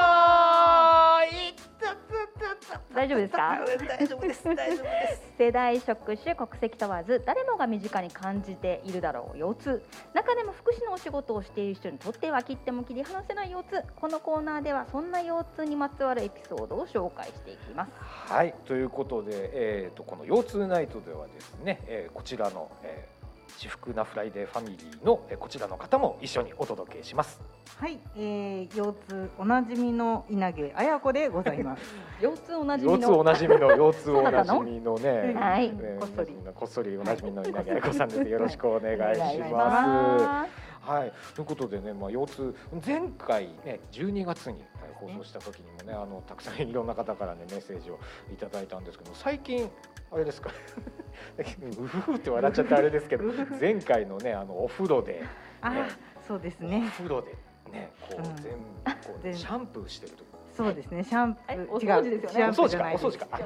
[2.94, 3.58] 大丈夫ですか？
[3.98, 4.44] 大丈夫です。
[4.44, 5.22] 大丈夫です。
[5.38, 9.82] 世代職種国籍問わず誰もが身近に感じているだろう腰痛
[10.14, 27.40] 中でも福祉のお仕事をしている人にとっては切っても切り離せない腰痛このコーナーではそんな腰痛にまつわるエピソードを紹介していきますはい、ということで、えー、とこの腰痛ナイトではですね、えーこちらの、えー至福なフライデーファミリーの、えーこちらの方も一緒にお届けします。
[27.78, 31.94] はい、えー、腰痛おなじみの稲毛彩子でございます。
[32.20, 38.28] 腰痛おなじみ腰痛のおなじみの腰痛おなじみの ね、はいえーこっそりこっそりおなじみの稲毛愛子さんです。
[38.28, 40.69] よろしくお願いします。
[40.80, 44.62] はい、ということでね、まあ、腰痛前回ね12月にはい
[44.94, 47.98] 放送した時にもねあのたくさんいろんな方からねメッセージを
[48.32, 49.70] いただいたんですけど最近
[50.10, 50.50] あれですか？
[51.38, 53.24] うふふって笑っちゃってあれですけど
[53.60, 55.22] 前回のねあのお風呂で、
[55.60, 55.84] あね、
[56.26, 56.88] そうですおね。
[56.96, 57.36] 風呂で
[57.70, 58.36] ねこううん。
[58.36, 58.58] 全部
[59.06, 59.38] こう全部。
[59.38, 60.29] シャンプーしてる時
[60.60, 61.04] そうですね。
[61.04, 62.44] シャンプえーお掃除ですよね。
[62.44, 63.40] お掃除かお掃除か。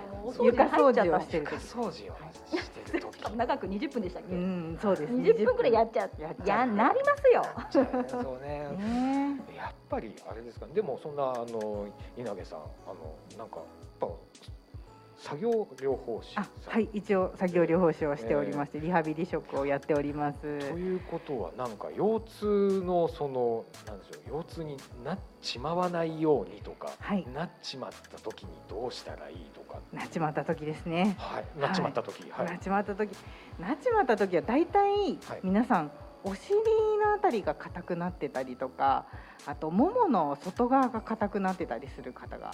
[0.44, 1.46] 床掃除をしてる。
[1.46, 3.30] 掃除をしてる時。
[3.36, 5.12] 長く20分でしたっけ、うん、そうです。
[5.12, 6.10] 20分くらいやっちゃう。
[6.44, 7.44] やなりますよ。
[7.70, 7.80] そ
[8.38, 9.40] うねね。
[9.56, 13.64] やっぱりあれですかでもそんなあの稲毛さんあのなんかやっ
[14.00, 14.08] ぱ
[15.24, 20.40] 作業療法士はい、一応作業療法士をしておりまして、リハビリ職をやっております。
[20.40, 27.26] ということはなんか腰痛のそのなんでしょう腰痛になっちまわないようにとか、はい。
[27.32, 31.16] なっちまった時にどうしたらいいとか、なっちまった時ですね。
[31.18, 33.16] はい、なっちまった時、はい、なっちまった時、
[33.58, 35.90] なっちまった時は大体皆さん、
[36.22, 36.54] お尻
[37.02, 39.06] のあたりが硬くなってたりとか、
[39.46, 42.52] あとももの外側が硬くなってたりする方が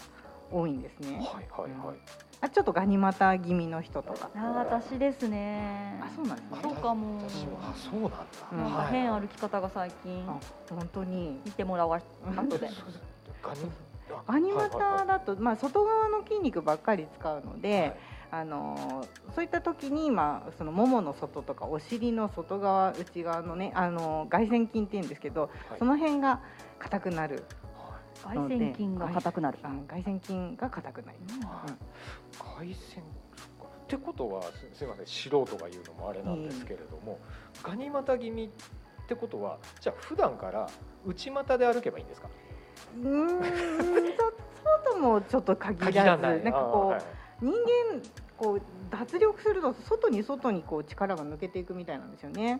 [0.50, 1.16] 多いんですね。
[1.18, 1.96] はいはいはい。
[2.42, 4.30] あちょっとガニ股気味の人とか。
[4.34, 6.00] あ私ですね。
[6.02, 6.58] あそうなんですね。
[6.62, 7.20] そうかも。
[7.62, 8.16] あそうなんだ。
[8.52, 8.58] うん。
[8.58, 8.92] なんかはい。
[8.92, 10.24] 変歩き方が最近。
[10.28, 10.38] あ
[10.74, 11.40] 本当に。
[11.44, 12.00] 見てもらわ
[12.36, 12.68] 後で
[13.42, 13.70] ガニ
[14.10, 14.80] あガニはいはいはい。
[14.80, 17.96] 股だと、まあ、外側の筋肉ばっかり使うので、はい。
[18.32, 25.78] あのーそういった時に、まあ、そのももの外とかお尻の外側内側のね、あのー外旋筋っていうんですけど、はい。
[25.78, 26.40] その辺が
[26.78, 27.44] 硬くなる
[28.24, 29.58] 外旋筋が硬くなる。
[29.62, 31.72] あ外旋筋が硬くなる、はい
[32.38, 33.00] 外旋
[33.58, 37.18] そってことはすすみません素人が言うのもあれなんですけれども、
[37.62, 40.68] ガニ股気味ってことはじゃあ普段から
[41.04, 42.28] 内股で歩けばいいんですか？
[42.96, 44.34] うん、うーんそそう
[44.92, 47.02] ともちょっと限らず なんかこう、はい。
[47.40, 47.56] 人間
[48.36, 52.58] こう脱力すると外に外にこう力が抜けていくみたいなんですよね。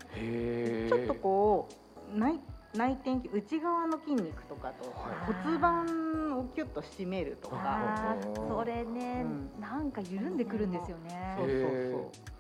[0.89, 1.69] ちょっとこ
[2.15, 2.41] う内
[2.75, 5.45] 内転筋内側の筋肉とかとはい。
[5.45, 8.49] 骨盤をキュッと締めるとか、あー。
[8.49, 9.25] それね、
[9.57, 9.61] うん。
[9.61, 11.37] なんか緩んでくるんですよね。
[11.39, 12.31] そうそうそう。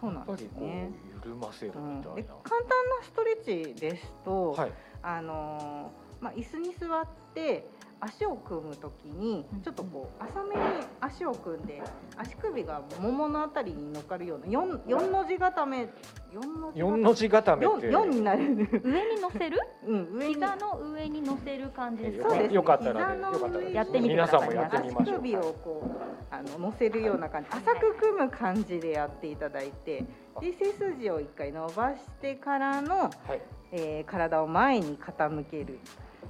[0.00, 0.90] そうなんやっぱりこですね。
[1.24, 4.72] う緩ませるうんみたいな、で簡単なストレッチですと、はい。
[5.02, 7.66] あのーまあ椅子に座って
[8.00, 10.62] 足を組む時にちょっとこう浅めに
[11.00, 11.82] 足を組んで
[12.16, 15.88] 足首がもものあたりに乗っかるような四四の字固め
[16.32, 17.66] 四の字固め？
[17.66, 18.42] 四になる
[18.84, 19.58] 上に乗せる？
[19.86, 22.30] うん、上膝の上に乗せる感じですか？
[22.30, 22.54] そうです。
[22.54, 25.16] よかったら、ね、やってみて皆さんもやってみましょう。
[25.16, 30.04] 足首をこうあの乗せるような感じ、浅く組む感じでやっていただいて、
[30.40, 35.78] で背筋を一回伸ばしてからの、はい、えー、体を前に傾ける。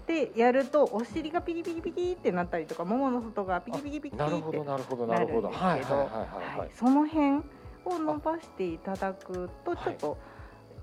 [0.07, 4.65] でやるとお尻がピキピキピキってなったりとかももの外がピキピキピキってなるんですけど
[6.75, 7.43] その辺
[7.85, 10.19] を伸ばしていただくとちょっと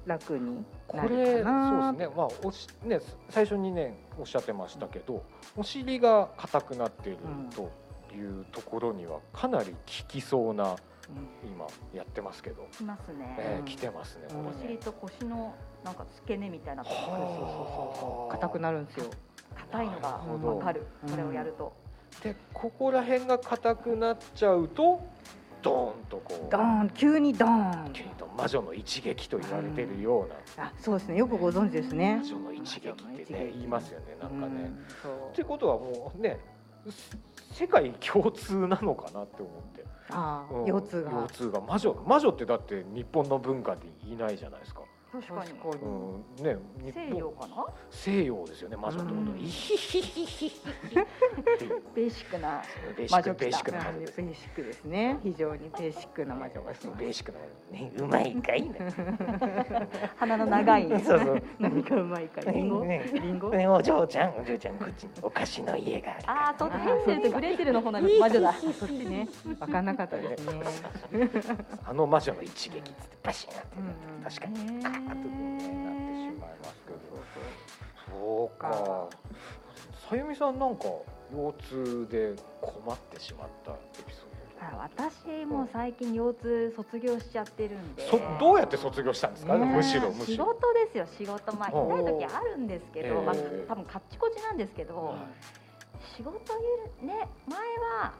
[0.06, 5.24] 楽になるかなそうですね,、まあ、おしね最初にねおっしゃってましたけど、
[5.56, 7.20] お尻が硬くなっている
[7.56, 7.70] と
[8.18, 10.76] いうところにはかなり効きそうな、
[11.44, 12.68] 今やってますけど。
[12.72, 13.36] きますね。
[13.40, 14.28] えー、来てますね。
[14.34, 15.54] お尻と腰の
[15.84, 17.08] なんか付け根みたいなところ。
[17.08, 19.06] そうそうそう硬くなるんですよ。
[19.56, 20.86] 硬いのがわかる。
[21.10, 21.74] これをやると。
[22.24, 25.02] でここら辺が硬くなっちゃうと。
[25.62, 30.28] ドーンとこうドーン急にドーン急にと魔女の一撃と言われているよ
[30.58, 34.72] うな、あそうですねよくご存知ですね魔女の一撃ってね言いますよねなんかね。
[35.32, 36.40] ってことはもうね
[37.52, 39.86] 世界共通なのかなって思って。
[40.10, 44.82] ああ、うん、腰痛が腰痛が魔女魔女ってだって日本の文化でいないじゃないですか。
[45.12, 45.52] 確かに。
[45.82, 46.58] うん、ね、
[46.94, 47.66] 西洋かな？
[47.90, 49.38] 西洋ですよね、魔女ってこと。
[49.38, 50.62] イヒヒヒヒ
[51.96, 52.62] ベーシックな
[53.10, 55.20] 魔女ベーシックな魔女ベーシックですね。
[55.24, 57.40] 非常にベーシックな魔女がベーシックな
[57.72, 58.70] ね、うまいかい。
[60.18, 60.90] 鼻の長い。
[61.04, 61.44] そうそう。
[61.60, 62.54] 何かうまいかい。
[62.54, 62.84] リンゴ？
[62.84, 63.48] リンゴ？
[63.76, 66.24] お嬢ちゃん、お嬢ちゃん、こっちにお菓子の家がある。
[66.28, 68.54] ああ、ヘンゼルとグレーテルの方の 魔女だ。
[68.54, 69.28] そっちね。
[69.60, 70.62] わかんなかったですね。
[71.86, 73.60] あの魔女の一撃つってバシンって
[74.24, 74.97] 確かに。
[75.00, 77.00] ーとねなってしまいますけど。
[78.10, 79.08] そうか。
[80.10, 80.86] さゆみさんなんか
[81.32, 83.76] 腰痛で困ってしまったエ
[84.08, 84.28] ピソード。
[84.80, 88.08] 私も最近腰痛卒業しちゃってるんで。
[88.10, 90.46] そどうやって卒業したんですか、ね、むしろむしろ。
[90.46, 91.56] 仕事ですよ仕事。
[91.56, 93.36] まあ痛い時あるんですけど、えー、まあ、
[93.68, 95.18] 多分カッチコチなんですけど、はい、
[96.16, 96.34] 仕事
[97.02, 97.60] ね前
[98.02, 98.14] は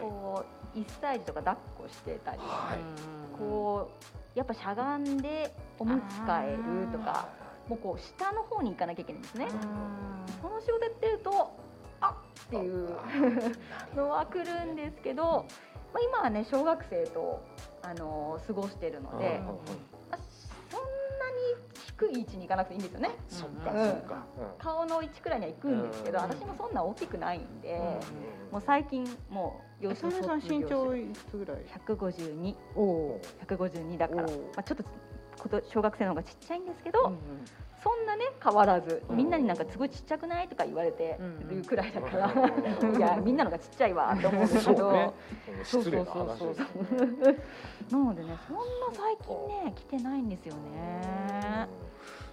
[0.00, 7.28] こう、はい、1歳児とか抱っこしてたり、はい、こうやっぱしゃがんでおむつ替えるとか
[7.68, 9.48] もうこう下の方に行かなきゃいけないんですね。
[10.40, 11.56] その仕事やってると
[12.00, 12.96] あっっていう
[13.96, 15.46] のは来るんですけど、
[15.92, 17.42] まあ、今はね小学生と
[17.82, 19.40] あの過ごしてるので、
[21.98, 23.10] 低い位置に行かなくていいんですよね。
[23.28, 24.26] そっか、そっか、
[24.58, 27.80] 顔の位置くらいには行くんですけど、私もそんな大きくないんで、
[28.52, 34.84] もう最近もう幼少さん身長いくつぐらい？152お152だから、まあ、ちょっと
[35.68, 37.18] 小学生の方がちっちゃいんですけど、うんうん、
[37.82, 41.18] そんなね変わらずみんなになんかすごいちっちゃくないとか言われて
[41.48, 45.12] るくらいだから、うんうん、 いやみんなのがちっちゃいわ と思うんですけど、ね、
[45.62, 46.04] そうそうそう
[46.36, 46.56] そう。
[47.90, 51.68] なのでねそんな最近ね来てないんですよね。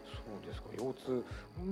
[0.05, 0.69] そうですか。
[0.75, 1.25] 腰痛。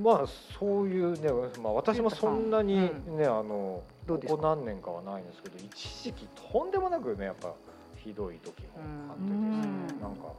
[0.04, 7.54] まあそういうね、まあ、私もそんなにね、うん、あのここ何年かはないんですけど一時期とんでもなくねやっぱ
[7.96, 8.67] ひどい時も
[9.10, 10.34] あってですね、なんか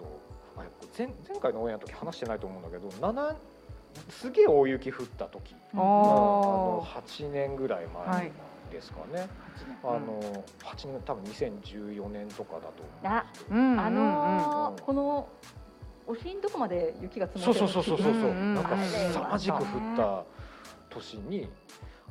[0.00, 0.20] と、
[0.56, 3.34] まあ、前前回のオンエアの時話してないと思うんだけど7
[4.08, 5.54] すげえ大雪降った時。
[5.74, 8.32] あの8年ぐらい前
[8.70, 9.28] ですかね、
[9.82, 10.20] はい、あの
[10.62, 11.02] 8年。
[11.02, 15.28] 多分2014年とかだとあ、うん、あのー、この
[16.06, 18.32] お尻のとこまで雪が積もってそうそうそうそうそう、う。
[18.32, 19.64] ん、なんか凄まじく降っ
[19.96, 20.24] た
[20.90, 21.50] 年に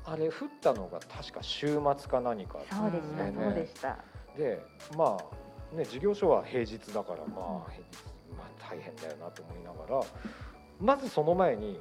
[0.05, 3.97] あれ降ったのが確か週末か何か、ね、そうでした、そうでした。
[4.37, 4.61] で
[4.97, 7.97] まあね事業所は平日だからまあ平日、
[8.37, 10.05] まあ、大変だよなと思いながら
[10.79, 11.79] まずその前に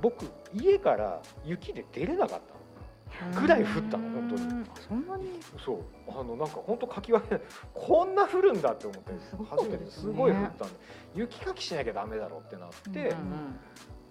[0.00, 4.64] 僕家から雪で出れなかったぐらい降ったの本当に。
[4.88, 5.40] そんなに？
[5.64, 5.78] そう。
[6.08, 7.40] あのなんか本当かき分け
[7.72, 9.12] こんな降るんだって思って
[9.48, 10.08] 初めてす。
[10.08, 10.74] ごい降ったんで
[11.14, 13.14] 雪かきしなきゃダメだろうってなって、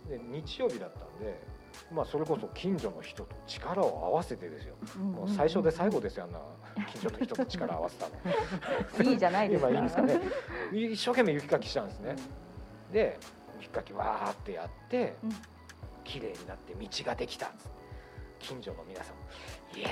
[0.08, 1.38] で日曜日だったんで
[1.92, 6.40] まあ、それこそ近所の人と力を合わせてですよ、もう最初で最後ですよあんな
[6.88, 8.08] 近所の人と力を合わせた
[9.04, 9.12] の。
[9.12, 9.70] いいじゃないですか。
[9.70, 10.22] 今いいですかね。
[10.72, 12.16] 一生懸命雪かきしたんですね、
[12.92, 13.20] で
[13.60, 15.16] 雪かきわーってやって
[16.04, 17.52] 綺麗になって道ができた
[18.40, 19.16] 近所の皆さん
[19.76, 19.90] いや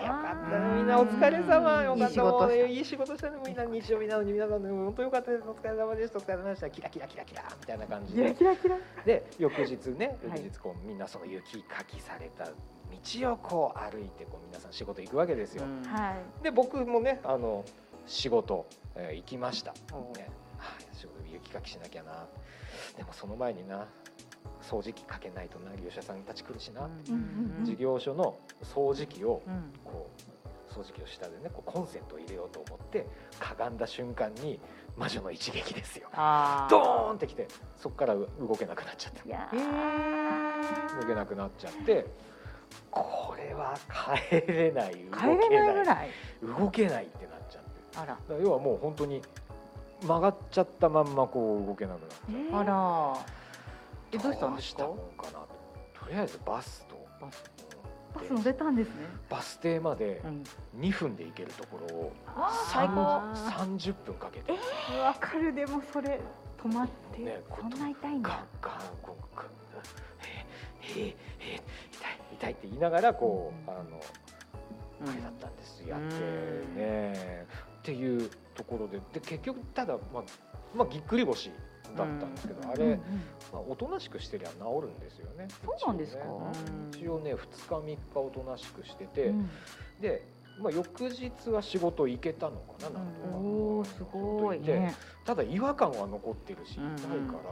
[0.00, 1.82] よかったみんなお疲れ様。
[1.82, 2.54] よかった。
[2.54, 3.16] いい仕事。
[3.18, 15.64] したねみんな日曜日なのに皆さんね本当よかったですお疲れ様ですお疲れ様でしたキラキラキラキラみたいな感じでキラキラで翌日ね翌日こうみんなその雪かきされた道をこう歩いてこう皆さん仕事行くわけですよ、
[16.42, 17.64] で僕もねあの
[18.06, 19.78] 仕事、えー、行きました、ね、
[20.56, 22.26] はあ、仕事雪かきしなきゃな
[22.96, 23.86] でもその前にな
[24.68, 27.58] 掃除機かけないとな利用者さんたち来るしな、うん。
[27.58, 29.72] うん事業所の掃除機をうん。
[29.84, 33.06] こう掃除機の下でねこうコンセントを入れようと思って
[33.40, 34.60] かがんだ瞬間に
[34.96, 36.08] 魔女の一撃ですよ。
[36.12, 36.70] あー。
[36.70, 39.22] ドーンってきてそこから動けなくなっちゃった。
[41.00, 42.06] 動けなくなっちゃって
[42.90, 43.74] これは
[44.30, 44.92] 帰れない。
[45.10, 46.10] 動けない
[46.42, 47.70] 動けないってなっちゃって。
[47.96, 48.18] あら。
[48.40, 49.22] 要はもう本当に
[50.02, 52.58] 曲がっちゃったまんまこう動けなくなっちゃってえー。
[52.58, 53.14] あら
[54.12, 54.84] えどうしたんですか？
[54.84, 55.10] と。
[56.04, 56.96] とりあえずバスと。
[57.20, 57.50] バス
[58.14, 58.94] バス乗せたんですね。
[59.28, 60.80] バス停までうん。
[60.80, 62.94] 2分で行けるところをわあ最高。
[62.94, 63.32] あ
[63.66, 64.52] 30分かけて。
[65.00, 65.52] わかる。
[65.52, 66.20] でもそれ
[66.62, 71.14] 止まって、ねこそんな痛いんガンだガンこうガンへえへえへ
[71.54, 73.80] え痛い痛いって言いながらこうあの
[75.02, 75.08] うん。
[75.10, 76.14] あれだったんですやって
[76.76, 77.46] ね
[77.78, 80.22] っていうところでで結局ただまあ
[80.74, 81.52] まあぎっくり腰
[81.96, 82.98] だったんですけどあれうんうん
[83.52, 85.48] まあおとなしくしてりゃ治るんですよね。
[85.64, 86.22] そうなんですか？
[86.22, 86.90] 一応ね。
[86.92, 89.50] 一応ね2日3日おとなしくしててうん。
[90.00, 90.26] で
[90.60, 94.60] まあ翌日は仕事行けたのかななんとかおーすごい。
[94.60, 94.94] でね。
[95.24, 96.92] ただ違和感は残ってるし痛うん。
[96.92, 96.96] い
[97.30, 97.42] から、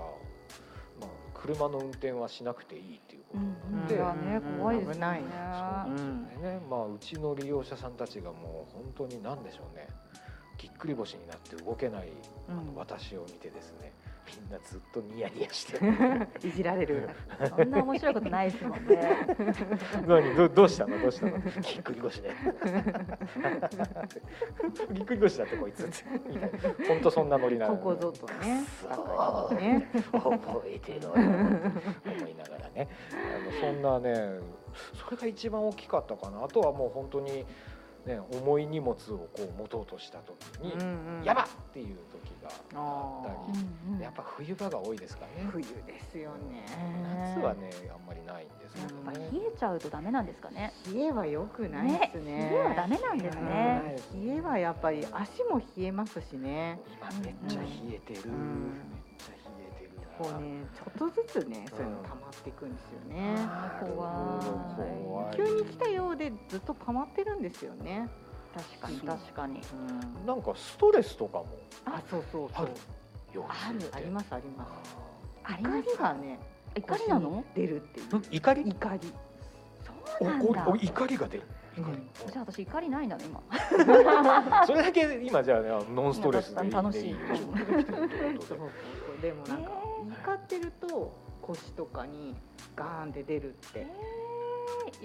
[1.01, 3.43] まあ、車の運転はしなくていいっていうことう
[3.77, 3.87] んうん。
[3.87, 5.23] でいやね怖いですよね。
[5.23, 9.87] そうなんですよね、まあ、うちの利用者さんたちがもう本当に何でしょうね。
[10.59, 12.09] ぎっくり腰になって動けない
[12.49, 12.75] あのうん。
[12.77, 13.93] 私を見てですね
[14.27, 15.79] みんなずっとニヤニヤして
[16.47, 17.09] いじられる。
[17.57, 19.27] そんな面白いことないですもんね。
[20.07, 20.35] 何？
[20.35, 21.01] どどうしたの？
[21.01, 21.39] どうしたの？
[21.39, 21.45] ぎ
[21.79, 22.31] っくり腰で。
[24.93, 25.87] ぎっくり腰だってこいつ
[26.29, 26.59] みたいな。
[26.89, 28.65] 本当そんなノリなのここぞとね。
[28.83, 31.15] そうね覚えてろよ。
[31.15, 31.25] 思
[32.29, 32.89] いながらね。
[33.13, 33.15] あ
[33.45, 34.41] のそんなね
[34.95, 36.45] それが一番大きかったかな。
[36.45, 37.45] あとはもう本当に、
[38.07, 41.25] ね、重い荷物をこう持とうとした時に、うんうん。
[41.25, 44.01] やばっっていう時があったありうんうん。
[44.01, 45.47] やっぱ冬場が多いですかね。
[45.51, 46.65] 冬ですよね。
[47.37, 50.73] 夏はねあんまりないんですけどやっぱね冷えちゃうとダメなんですかね。
[50.93, 52.51] 冷えは良くないですね。
[52.51, 53.97] 冷えはダメなんですね。
[54.15, 56.81] うん冷えはやっぱり足も冷えますしね。
[56.97, 58.71] 今めっちゃ冷えてる、うん。
[58.71, 59.06] めっちゃ冷えてるな
[60.19, 63.37] こうねちょっとずつねそういうの溜まっていくんですよね。
[63.81, 65.05] 怖い。
[65.05, 65.37] 怖い。
[65.37, 68.09] 急に来たようでずっと溜まってるんですよね。
[68.55, 69.61] 確かに確かに。
[69.61, 71.47] うんなんかストレスとかも。
[71.85, 72.67] あそうそうそう。
[72.67, 72.73] ある。
[73.35, 73.43] 腰
[73.95, 74.71] ありますあります。
[75.45, 75.79] あります。
[75.79, 76.39] 怒りがね
[76.75, 77.45] 怒りなの？
[77.55, 78.07] 出るっていう。
[78.31, 78.63] 怒り？
[78.69, 79.13] 怒り。
[79.85, 80.45] そうなんだ。
[80.45, 81.43] 怒りお怒りが出る。
[81.77, 82.09] うん。
[82.33, 83.43] じゃあ私怒りないんだね今。
[84.67, 87.15] それだけ今じゃあねノンストレスで楽しい
[89.21, 89.33] で。
[89.33, 89.71] もなんか
[90.27, 91.13] 怒ってると
[91.43, 92.35] 腰とかに
[92.75, 93.81] ガーンって出るって。
[93.81, 93.87] えー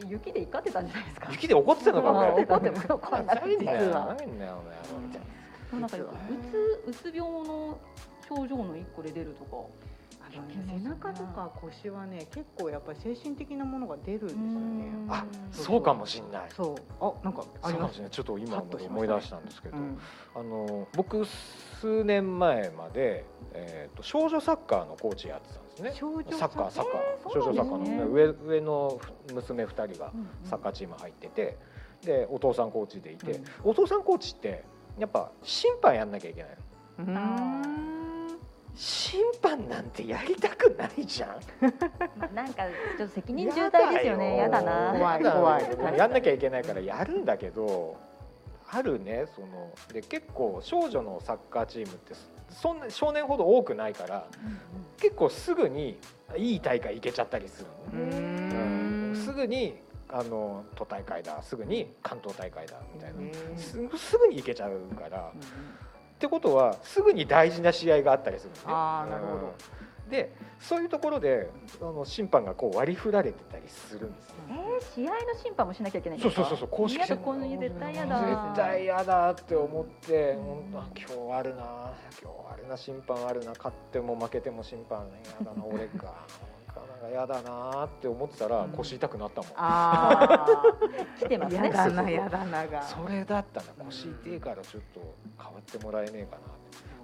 [0.08, 1.32] 雪で怒ってたんじゃないですか？
[1.32, 4.16] 雪で怒ってたのかあね怒ってもこんなないんだよ実は。
[4.16, 5.20] ないんだよね
[5.74, 6.08] ななんかう
[6.50, 7.78] つうつ病の
[8.28, 9.58] 症状の一個で出るとか。
[9.58, 9.81] あ
[10.40, 14.92] のね背中とか腰はね結構やっぱり精神的なものが出るんですよね。
[15.10, 16.50] あそうかもしんない。
[16.56, 16.76] そう。
[17.00, 18.12] あなんかあそうかもりますしれない。
[18.12, 20.00] ちょっと今思い出したんですけど、うん。
[20.36, 25.94] あの僕数年前まで、えー、と少女サッカーのコーチやってたんですね。
[25.96, 26.72] 少女サッカー？
[26.72, 29.00] サッカー、えー少女サッカーの、上上の
[29.34, 30.12] 娘2人が
[30.44, 31.58] サッカーチーム入ってて
[32.04, 33.46] でお父さんコーチでいて、うん。
[33.64, 34.64] お父さんコーチって
[35.00, 37.14] やっぱ審判やんなきゃいけないの。
[37.14, 37.88] うー。
[37.88, 37.91] ん
[38.76, 41.40] 審判なんてやりたくないじゃん。
[42.18, 42.64] まあなんか
[42.98, 44.38] ちょっと責任重大ですよね。
[44.38, 44.94] やだな。
[44.98, 45.36] 怖いやだ。
[45.36, 45.98] 怖い。
[45.98, 47.98] やんなきゃいけないからやるんだけど
[48.72, 52.14] あるねそので結構少女のサッカーチームって
[52.50, 54.28] そんな少年ほど多くないから
[54.98, 56.00] 結構すぐに
[56.38, 58.06] いい大会行けちゃったりするの。
[58.06, 59.12] ねうん。
[59.12, 59.16] ん。
[59.16, 61.42] すぐにあの都大会だ。
[61.42, 62.78] すぐに関東大会だ。
[62.94, 63.20] みたいな。
[63.20, 63.58] うん。
[63.58, 65.32] すすぐに行けちゃうから
[66.22, 68.62] ってことはすぐに大事な試合があったりするのね。
[68.68, 69.36] あーなるほど。
[69.38, 70.10] うん。
[70.12, 71.50] でそういうところで
[71.82, 74.36] あの審判がこう割り振られてたりするんですよ。
[74.50, 76.48] えー、試合の審判もしなきゃいけないんそうですか？
[76.50, 78.20] そうそうそう公式戦この絶対嫌だ。
[78.20, 81.64] 絶対嫌だって思って、うん本当あ今日あるな
[82.22, 86.14] 今日あるな審判あるな勝っても負けても審判嫌だな俺か
[87.14, 88.72] なんか嫌だなって思ってたらうん。
[88.72, 90.64] 腰痛くなったもん、あ
[91.20, 91.68] 来てあますね。
[91.68, 92.82] やだなやだなが。
[92.84, 96.42] それだったな腰痛いからちょっと変わってもらえねえかな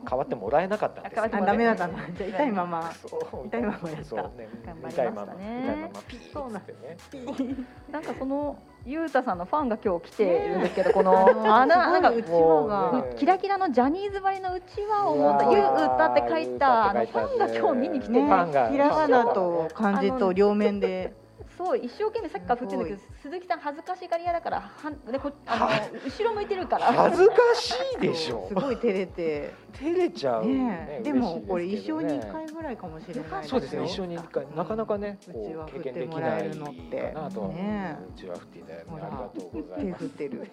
[0.10, 1.24] 変わってもらえなかったんですよ。
[1.24, 2.92] あ変あダメだったねなじゃあ痛いまま。
[2.92, 3.48] そう。
[3.48, 4.06] 痛いままやった。
[4.06, 4.20] そう。
[4.38, 5.10] ね頑張りましたね。
[5.10, 5.34] 痛いまま。
[5.34, 6.02] 痛いまま。
[6.08, 7.56] ピーってね。
[7.92, 13.16] なんかそのゆうたさんのファンが今日来てるんですけど、こあののあななんかうちわがもうね。
[13.18, 15.64] キラキラのジャニーズばりのうちわを持ったゆう
[15.98, 17.60] たって書いたあのゆうたって書いたね。
[17.60, 18.12] ファンが今日見に来て。
[18.12, 21.14] ねるファンがひらがなと漢字と両面で
[21.58, 26.94] そう一生懸命さっきから振ってるんだけど鈴木さん恥ずかしがり屋だからはんでこあの後ろ向いてるから。
[26.94, 28.46] 恥ずかしいでしょ。
[28.48, 29.54] すごい照れて。
[29.74, 30.46] 照れちゃう。
[30.46, 34.46] ねねえでもこれ一生に一回回ぐらいかもしれないそうですね一生に一回。
[34.56, 37.12] なかなかねうこちは振っう経験できてもらえないかるのって。
[37.14, 40.04] なとねうちは振っていただいてありがとうござい手ます。
[40.04, 40.48] 振ってる。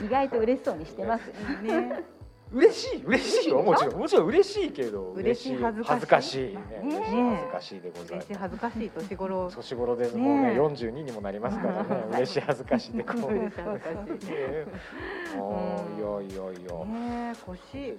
[0.06, 1.26] 意外と嬉しそうにしてます。
[1.62, 2.04] ね
[2.52, 5.96] 嬉しい嬉しいよもちろんもちろん嬉しいけど嬉しい恥ずかしい。
[5.96, 6.54] 恥ずかしい。
[6.54, 6.60] ね。
[6.80, 8.26] 恥ずかしいでございます。
[8.26, 9.50] 嬉しい恥ずかしい年頃。
[9.50, 10.54] 年頃ですもうねね。
[10.54, 12.04] え42にもなりますからね。
[12.12, 14.66] 嬉しい恥ずかしいでこう嬉しい恥ずかしいね
[15.34, 16.84] あーいやいやいや。
[16.84, 17.98] ねえ腰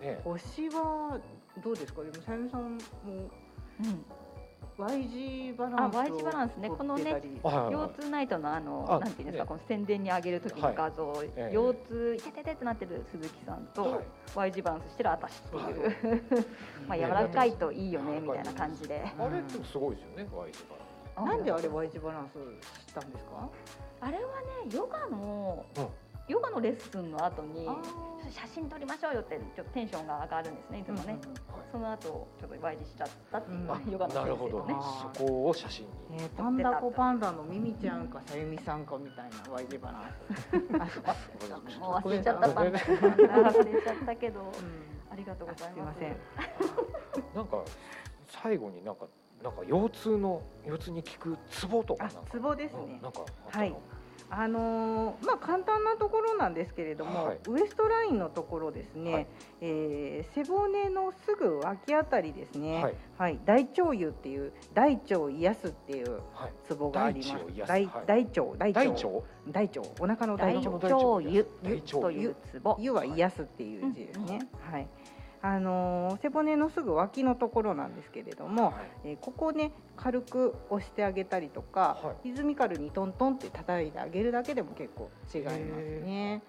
[0.00, 0.20] ね。
[0.24, 1.20] 腰は
[1.62, 2.02] どうですか？
[2.02, 2.68] でもさゆみさんも。
[3.08, 3.10] う
[3.82, 4.04] ん
[4.76, 6.68] Y 字バランスをあ Y 字バランスね。
[6.68, 11.54] このね腰痛ナイトのあのあなんていうんですかねこの宣伝に上げる時の画像、ええ。
[11.54, 14.04] 腰痛いてててってなってる鈴木さんと、はい。
[14.34, 15.72] Y 字バランスしてる私ってはい。
[15.72, 15.94] いう、
[16.88, 19.04] まあ柔らかいといいよねみたいな感じで。
[19.18, 20.58] あれでもすごいですよね Y 字
[21.16, 22.32] バなんであれ Y 字バランス
[22.88, 23.48] したんですか？
[24.00, 24.26] あれはね
[24.72, 25.86] ヨガの、うん
[26.26, 27.76] ヨガのレッスンの後にあ
[28.30, 31.18] 写真撮りましょうよってちょっとテンションが上がるんですねいつもね、
[31.70, 33.92] その後ちょっと Y 字しちゃったっていう、うん。
[33.92, 34.64] ヨガのなるほど。
[34.64, 34.74] ね。
[34.76, 36.16] あそこを写真に。
[36.18, 40.62] ねパンダコパンダのミミちゃんかさゆみさんかみたいな Y 字バランス。
[41.04, 44.48] あもう忘れちゃったパンダご忘れちゃったけどうん。
[45.12, 45.98] ありがとうございます。
[45.98, 46.14] すいま
[47.36, 47.62] なんか
[48.26, 49.06] 最後になんか
[49.42, 52.30] なんか腰痛の腰痛に効くツボとかあなんか。
[52.30, 52.78] ツボですね。
[52.84, 53.64] うんなんかあったの？
[53.64, 53.76] はい
[54.40, 57.38] あのーまあ簡単なところなんですけれども、はい。
[57.48, 59.26] ウエストラインのところですね、はい。
[59.60, 62.94] えー背骨のすぐ脇あたりですね、はい。
[63.18, 66.52] はい、大腸湯っていう大腸を癒すっていうはい。
[66.66, 67.34] ツボがあります。
[67.66, 68.06] 大腸大はい。
[68.06, 69.24] 大腸大腸。
[69.50, 69.80] 大腸？
[70.00, 72.76] お腹の大大腸大腸というツボ。
[72.80, 72.94] 湯。
[72.94, 74.38] は癒すっていう字ですね、
[74.70, 74.86] はい
[75.46, 78.74] あのー背骨のすぐ脇のところなんですけれども、はい。
[79.04, 86.42] えーここをね軽く押してあげたりとか、はリズミカルにトントンって叩いてあげるだけでも結構違いますね、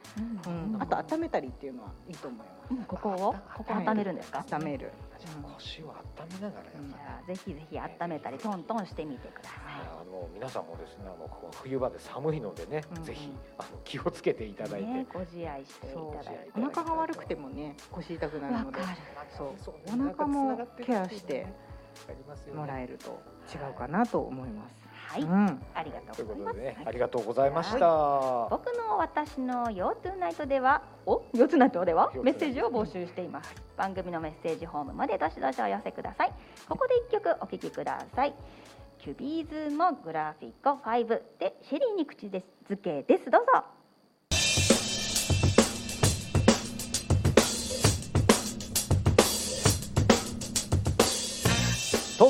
[0.47, 2.71] うん、あと温めたりっていうのはいいと思います。
[2.71, 5.93] うんここをここ温めるんですか、温めるじゃあ腰を温
[6.41, 13.03] めながらやっじぱゃあぜひぜひ温めたりトントンしてみてくださあの皆さんもですねあのこう冬場で寒いのでね、うん。
[13.03, 16.51] ぜひあの気をつけていただいて、いねご自愛していただいて。
[16.57, 18.79] お腹が悪くてもね腰痛くなるので。
[18.79, 18.97] わかる。
[19.37, 19.55] そう。
[19.87, 21.47] お腹もケアして
[22.53, 23.21] もらえると
[23.53, 24.75] 違うかなと思います、
[25.07, 25.61] はい、うん。
[25.73, 28.47] ありがとうございます、ありがとうございました。
[28.49, 33.55] 僕の私の腰痛ナイトではお腰痛ナイトではメッセージを募集しています。
[33.77, 36.33] 番組のメッセージホームまでどしどしお寄せください。
[36.67, 38.33] ここで一曲お聴きください。
[38.97, 42.41] キュビーズのグラフィック5でシェリーに口づ
[42.77, 43.29] けです。
[43.29, 43.63] どうぞ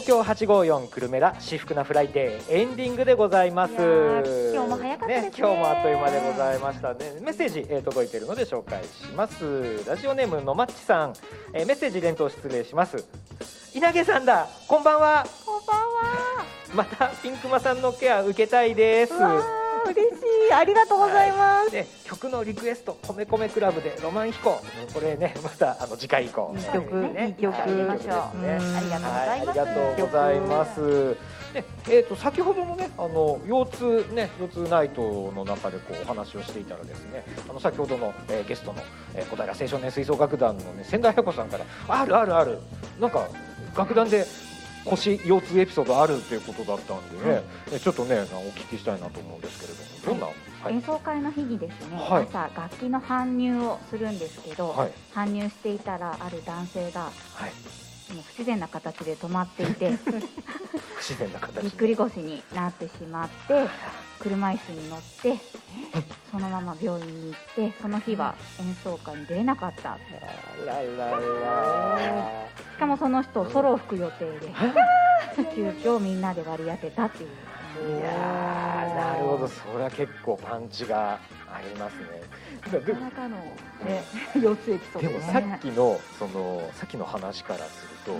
[0.05, 3.73] 東京854くるめラ至福なフライデーエンディングでございます。
[3.73, 6.99] 今日も早かったですね今日もあっという間でございましたね。
[7.21, 9.83] メッセージ、えー届いているので紹介します。
[9.87, 11.13] ラジオネームのまっちさん、
[11.53, 13.03] えーメッセージ連投失礼します。
[13.73, 15.25] 稲毛さんだ、こんばんは。
[15.43, 16.45] こんばんは
[16.75, 19.13] またピンクマさんのケア受けたいです。
[19.85, 20.53] 嬉しい。
[20.53, 24.61] ありがとうございます、で曲のリクエスト「米米クラブ」で「ロマン飛行」
[24.93, 26.53] これねまたあの次回以降。
[26.55, 26.63] いい。
[26.65, 28.41] 曲ねいい曲はい入れましょう。
[28.41, 31.17] ですねありがとうございます、はい、ありがとうございます。
[31.55, 38.79] で、えっ、と先ほどのね、あの腰痛ね、腰痛ナイトの中でこうお話をしていたらですね、あの先ほどの、えーゲストの、
[39.13, 42.59] えー小平青少年吹奏楽団のね仙台彩子さんからあるあるある、
[42.99, 43.29] なんか
[43.77, 44.25] 楽団で
[44.85, 47.43] 腰腰痛エピソードあるっていうことだったんでね、
[47.79, 50.35] ちょっとねお聞きしたいなと思うんですけれども、どんな、はい
[50.67, 60.11] 演奏会の日にですね、はい朝楽器の搬入をするんですけど、はい搬入していたらある男性がはい、もう不自然な形で止まっていて不
[61.01, 63.67] 自然な形ぎっくり腰になってしまって
[64.19, 65.37] 車椅子に乗って
[66.31, 69.97] そのまま病院に行ってその日は演奏会に出れなかったあ
[70.65, 74.51] らららしかもその人ソロを吹く予定で。
[75.55, 77.29] 急遽みんなで割り当てたっていう。
[77.99, 79.47] いやーなるほど。
[79.47, 82.21] それは結構パンチがありますね。
[82.71, 83.37] でなかなかの
[83.85, 84.03] ね
[84.35, 85.07] 腰痛エピソードね。
[85.07, 88.17] でもさっきのそのさっきの話からすると、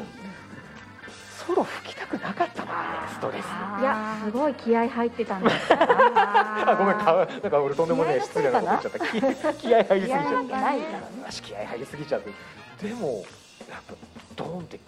[1.47, 2.81] ソロ吹きたくなかったもんね
[3.13, 3.45] ストレス。
[3.45, 4.17] いや。
[4.23, 9.53] すごい気合入ってたんです あごめんかなんか俺とんでもねえ失礼なこと言っちゃった。
[9.53, 11.31] 気気合入りすぎちゃった。
[11.41, 12.87] 気合入りすぎちゃって。
[12.87, 13.25] でも
[13.69, 13.93] やっぱ
[14.35, 14.81] ドーンってき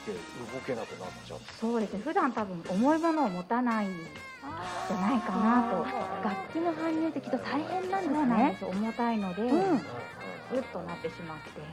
[0.00, 2.00] て動けなくなっちゃってそうですね。
[2.04, 5.84] 普段多分重いものを持たないんじゃないかなと。
[6.24, 8.56] 楽器の搬入ってきっと大変なんですね。
[8.58, 9.48] す重たいので、うん。
[9.48, 9.82] うっ
[10.72, 11.60] となってしまって。
[11.60, 11.66] や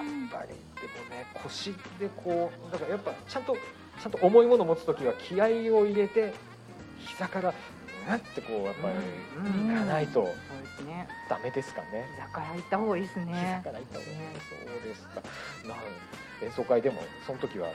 [0.00, 0.48] っぱり。
[0.48, 6.34] でもね腰でこうだからやっぱちゃんとちゃんと重いものを持つ時は気合を入れて
[6.98, 7.54] 膝から
[8.08, 8.94] うんってこうやっぱり
[9.50, 9.72] うん。
[9.72, 10.24] いかないと。
[10.24, 10.34] そう
[10.64, 11.06] ですね。
[11.28, 12.06] ダメですかね。
[12.16, 14.16] 膝から行った方がいいです膝ねからいった方がいい。
[14.16, 15.20] そうですか。
[15.68, 15.78] なん
[16.46, 17.68] 演奏会でもその時は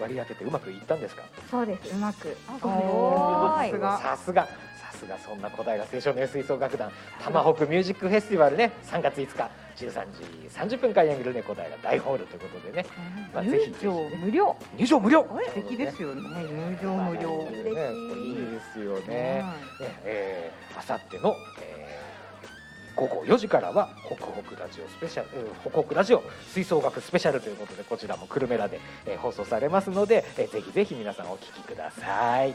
[0.00, 1.22] 割り当ててうまくいったんですか？
[1.50, 1.94] そうです。
[1.94, 2.36] うまく。
[2.46, 3.98] さすが。
[3.98, 4.46] さすが。
[4.46, 5.18] さすが。
[5.18, 6.90] そんな小平青少年吹奏楽団。
[7.22, 8.72] 玉北ミュージックフェスティバルね。
[8.84, 9.50] 3月5日。
[9.72, 12.86] 13時30分開演グルネ小平大ホールということでね、
[13.32, 14.56] まあ、ぜひ入場無料。
[14.76, 15.26] 入場無料。
[15.46, 16.22] 素敵ですよね。
[16.22, 17.30] 入場無料。
[17.50, 19.06] ね、いいですよね。
[19.06, 19.44] ね、
[20.04, 21.71] えー、あさっての、えー
[22.96, 26.22] 午後4時からはホクホクラジオスペシャル、うんホクホクラジオ
[26.52, 32.54] 吹奏楽スペシャルということでこちらもクルメラで、えー放送されますので、えーぜひぜひ皆さんお聞きください。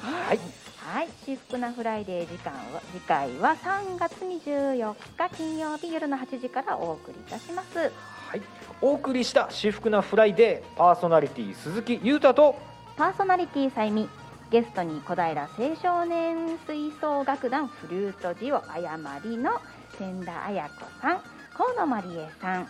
[0.00, 0.38] はい、
[0.76, 7.78] はい、至福なフライデー時間は次回は3月24日金曜日夜の8時からお送りいたします。
[7.78, 8.42] はい、
[8.80, 12.56] お送りした至福なフライデーパーソナリティ鈴木裕太と
[12.96, 14.08] パーソナリティさゆみ
[14.50, 19.50] ゲストに小平青少年吹奏楽団フルートデュオ誤りの
[19.98, 21.20] 千田彩子さん
[21.52, 22.66] 河野まりえさん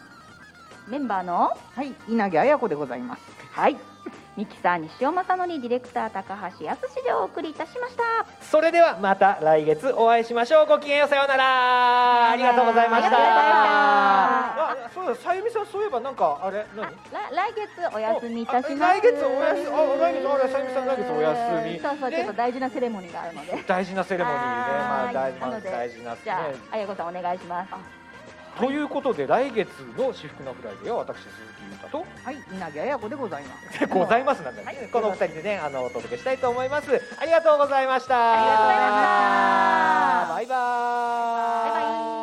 [0.88, 3.22] メンバーのはい稲毛彩子でございます。
[3.52, 3.76] はい
[4.38, 8.04] ミキサー西尾正則ディレクター高橋康でお送りいたしました。
[8.40, 10.66] それではまた来月お会いしましょう。
[10.68, 12.30] ごきげんようさようなら。
[12.30, 13.16] ありがとうございました。
[13.18, 16.86] ああそうださゆみさんそういえばなんかあれ何？
[16.86, 16.92] ら
[17.34, 18.84] 来月お休みいたします。
[18.84, 19.66] あ来月お休み。
[19.74, 21.34] あ来月あれさゆみさん来月お休
[21.66, 21.80] み。
[21.80, 22.16] そうそう、ね。
[22.18, 23.64] ちょっと大事なセレモニーがあるので。
[23.66, 24.46] 大事なセレモニーね。
[24.46, 26.38] まあは大まあーいなので大事なねじゃ
[26.70, 27.74] あ彩子さんお願いします。
[28.56, 31.30] ということで来月の至福のフライデーは私鈴木
[31.88, 32.04] と？
[32.24, 33.86] はい稲毛綾子でございます。
[33.88, 37.02] ございますなんだ、はい、この二人でねあのお届けしたいと思います。
[37.18, 38.32] ありがとうございました。
[38.32, 38.88] ありがとうございま
[40.28, 40.34] した。
[40.34, 40.54] バイバ
[41.66, 41.72] イ。
[41.72, 42.17] バイバイ。